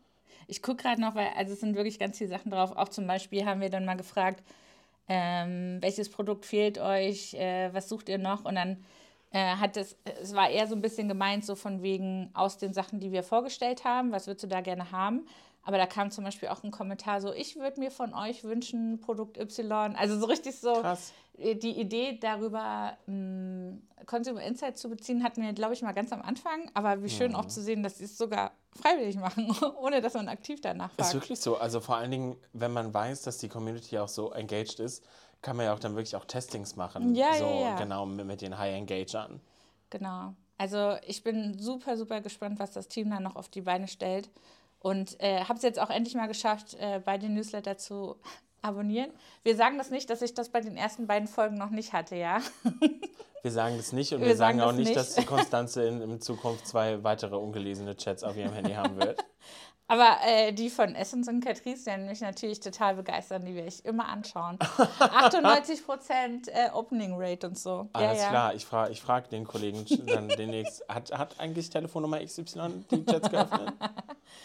Ich 0.46 0.62
gucke 0.62 0.82
gerade 0.82 1.00
noch, 1.00 1.14
weil 1.14 1.28
also 1.36 1.52
es 1.52 1.60
sind 1.60 1.76
wirklich 1.76 1.98
ganz 1.98 2.16
viele 2.16 2.30
Sachen 2.30 2.50
drauf. 2.50 2.72
Auch 2.74 2.88
zum 2.88 3.06
Beispiel 3.06 3.44
haben 3.44 3.60
wir 3.60 3.68
dann 3.68 3.84
mal 3.84 3.96
gefragt, 3.96 4.42
ähm, 5.08 5.78
welches 5.80 6.10
Produkt 6.10 6.44
fehlt 6.46 6.78
euch, 6.78 7.34
äh, 7.34 7.72
was 7.72 7.88
sucht 7.88 8.08
ihr 8.08 8.18
noch? 8.18 8.44
Und 8.44 8.56
dann 8.56 8.84
äh, 9.30 9.56
hat 9.56 9.76
es, 9.76 9.96
es 10.22 10.34
war 10.34 10.50
eher 10.50 10.66
so 10.66 10.74
ein 10.74 10.82
bisschen 10.82 11.08
gemeint, 11.08 11.44
so 11.44 11.54
von 11.54 11.82
wegen 11.82 12.30
aus 12.34 12.58
den 12.58 12.72
Sachen, 12.72 13.00
die 13.00 13.12
wir 13.12 13.22
vorgestellt 13.22 13.84
haben, 13.84 14.12
was 14.12 14.26
würdest 14.26 14.44
du 14.44 14.48
da 14.48 14.60
gerne 14.60 14.92
haben? 14.92 15.26
Aber 15.62 15.76
da 15.76 15.86
kam 15.86 16.10
zum 16.10 16.24
Beispiel 16.24 16.48
auch 16.48 16.62
ein 16.62 16.70
Kommentar 16.70 17.20
so, 17.20 17.32
ich 17.32 17.56
würde 17.56 17.80
mir 17.80 17.90
von 17.90 18.14
euch 18.14 18.44
wünschen, 18.44 19.00
Produkt 19.00 19.36
Y. 19.36 19.96
Also 19.96 20.18
so 20.18 20.26
richtig 20.26 20.58
so 20.58 20.72
Krass. 20.72 21.12
Die 21.38 21.78
Idee 21.78 22.18
darüber, 22.20 22.96
mh, 23.06 23.12
hm, 23.68 24.06
Consumer 24.06 24.42
Insight 24.42 24.78
zu 24.78 24.88
beziehen, 24.88 25.22
hatten 25.22 25.42
wir, 25.42 25.52
glaube 25.52 25.74
ich, 25.74 25.82
mal 25.82 25.92
ganz 25.92 26.12
am 26.12 26.22
Anfang. 26.22 26.70
Aber 26.74 27.02
wie 27.02 27.08
schön 27.08 27.32
mhm. 27.32 27.36
auch 27.36 27.46
zu 27.46 27.62
sehen, 27.62 27.82
dass 27.82 27.98
sie 27.98 28.04
es 28.04 28.16
sogar 28.16 28.52
freiwillig 28.80 29.16
machen, 29.16 29.54
ohne 29.80 30.00
dass 30.00 30.14
man 30.14 30.28
aktiv 30.28 30.60
danach 30.60 30.90
fragt. 30.92 31.08
Ist 31.08 31.14
wirklich 31.14 31.40
so. 31.40 31.56
Also 31.56 31.80
vor 31.80 31.96
allen 31.96 32.10
Dingen, 32.10 32.36
wenn 32.52 32.72
man 32.72 32.92
weiß, 32.92 33.22
dass 33.22 33.38
die 33.38 33.48
Community 33.48 33.98
auch 33.98 34.08
so 34.08 34.32
engaged 34.32 34.80
ist, 34.80 35.04
kann 35.42 35.56
man 35.56 35.66
ja 35.66 35.74
auch 35.74 35.78
dann 35.78 35.94
wirklich 35.94 36.16
auch 36.16 36.24
Testings 36.24 36.76
machen. 36.76 37.14
Ja, 37.14 37.34
so 37.34 37.44
ja, 37.44 37.60
ja. 37.60 37.76
genau 37.76 38.06
mit, 38.06 38.26
mit 38.26 38.40
den 38.40 38.58
High 38.58 38.74
Engagern. 38.74 39.40
Genau. 39.90 40.34
Also 40.56 40.96
ich 41.06 41.22
bin 41.22 41.56
super, 41.58 41.96
super 41.96 42.20
gespannt, 42.20 42.58
was 42.58 42.72
das 42.72 42.88
Team 42.88 43.10
dann 43.10 43.22
noch 43.22 43.36
auf 43.36 43.48
die 43.48 43.60
Beine 43.60 43.86
stellt. 43.86 44.28
Und 44.80 45.20
äh, 45.20 45.44
habe 45.44 45.54
es 45.54 45.62
jetzt 45.62 45.78
auch 45.80 45.90
endlich 45.90 46.14
mal 46.14 46.26
geschafft, 46.26 46.74
äh, 46.74 47.00
bei 47.04 47.18
den 47.18 47.34
Newsletter 47.34 47.78
zu 47.78 48.16
abonnieren. 48.62 49.10
Wir 49.42 49.56
sagen 49.56 49.78
das 49.78 49.90
nicht, 49.90 50.10
dass 50.10 50.22
ich 50.22 50.34
das 50.34 50.48
bei 50.48 50.60
den 50.60 50.76
ersten 50.76 51.06
beiden 51.06 51.28
Folgen 51.28 51.56
noch 51.56 51.70
nicht 51.70 51.92
hatte, 51.92 52.16
ja. 52.16 52.40
Wir 53.42 53.52
sagen 53.52 53.76
das 53.76 53.92
nicht 53.92 54.12
und 54.12 54.20
wir, 54.20 54.28
wir 54.28 54.36
sagen, 54.36 54.58
sagen 54.58 54.68
auch 54.68 54.76
nicht, 54.76 54.88
nicht, 54.88 54.96
dass 54.96 55.14
die 55.14 55.24
Konstanze 55.26 55.84
in, 55.84 56.00
in 56.00 56.20
Zukunft 56.20 56.66
zwei 56.66 57.02
weitere 57.04 57.36
ungelesene 57.36 57.96
Chats 57.96 58.24
auf 58.24 58.36
ihrem 58.36 58.52
Handy 58.52 58.72
haben 58.72 58.98
wird. 58.98 59.24
Aber 59.90 60.18
äh, 60.26 60.52
die 60.52 60.68
von 60.68 60.94
Essence 60.94 61.28
und 61.28 61.42
Catrice 61.42 61.86
werden 61.86 62.06
mich 62.06 62.20
natürlich 62.20 62.60
total 62.60 62.96
begeistern. 62.96 63.46
Die 63.46 63.54
werde 63.54 63.68
ich 63.68 63.82
immer 63.86 64.06
anschauen. 64.06 64.58
98% 64.58 66.50
äh, 66.50 66.70
Opening 66.74 67.14
Rate 67.16 67.46
und 67.46 67.58
so. 67.58 67.88
Alles 67.94 68.18
ja, 68.18 68.24
ja. 68.24 68.28
klar. 68.28 68.54
Ich 68.54 68.66
frage 68.66 68.92
ich 68.92 69.00
frag 69.00 69.30
den 69.30 69.46
Kollegen 69.46 69.86
dann 70.06 70.28
demnächst. 70.28 70.86
Hat, 70.90 71.10
hat 71.16 71.40
eigentlich 71.40 71.70
Telefonnummer 71.70 72.22
XY 72.22 72.84
die 72.90 73.06
Chats 73.06 73.30
geöffnet? 73.30 73.72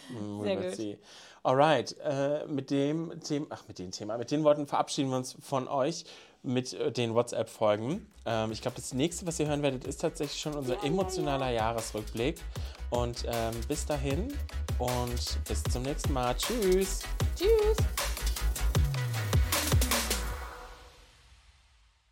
Hm, 0.08 0.42
Sehr 0.44 0.56
gut. 0.56 0.74
See. 0.76 0.98
Alright. 1.44 1.94
Äh, 2.02 2.46
mit 2.46 2.70
dem 2.70 3.20
Thema, 3.20 3.46
ach, 3.50 3.64
mit 3.68 3.78
dem 3.78 3.90
Thema, 3.90 4.16
mit 4.16 4.30
den 4.30 4.44
Worten 4.44 4.66
verabschieden 4.66 5.10
wir 5.10 5.18
uns 5.18 5.36
von 5.42 5.68
euch 5.68 6.06
mit 6.42 6.72
äh, 6.72 6.90
den 6.90 7.14
WhatsApp-Folgen. 7.14 8.06
Ähm, 8.24 8.50
ich 8.50 8.62
glaube, 8.62 8.76
das 8.76 8.94
nächste, 8.94 9.26
was 9.26 9.38
ihr 9.38 9.46
hören 9.46 9.62
werdet, 9.62 9.84
ist 9.84 10.00
tatsächlich 10.00 10.40
schon 10.40 10.54
unser 10.54 10.82
emotionaler 10.82 11.50
Jahresrückblick. 11.50 12.40
Und 12.88 13.24
ähm, 13.26 13.54
bis 13.68 13.84
dahin 13.84 14.32
und 14.78 15.38
bis 15.46 15.62
zum 15.64 15.82
nächsten 15.82 16.14
Mal. 16.14 16.34
Tschüss. 16.34 17.00
Tschüss. 17.36 17.76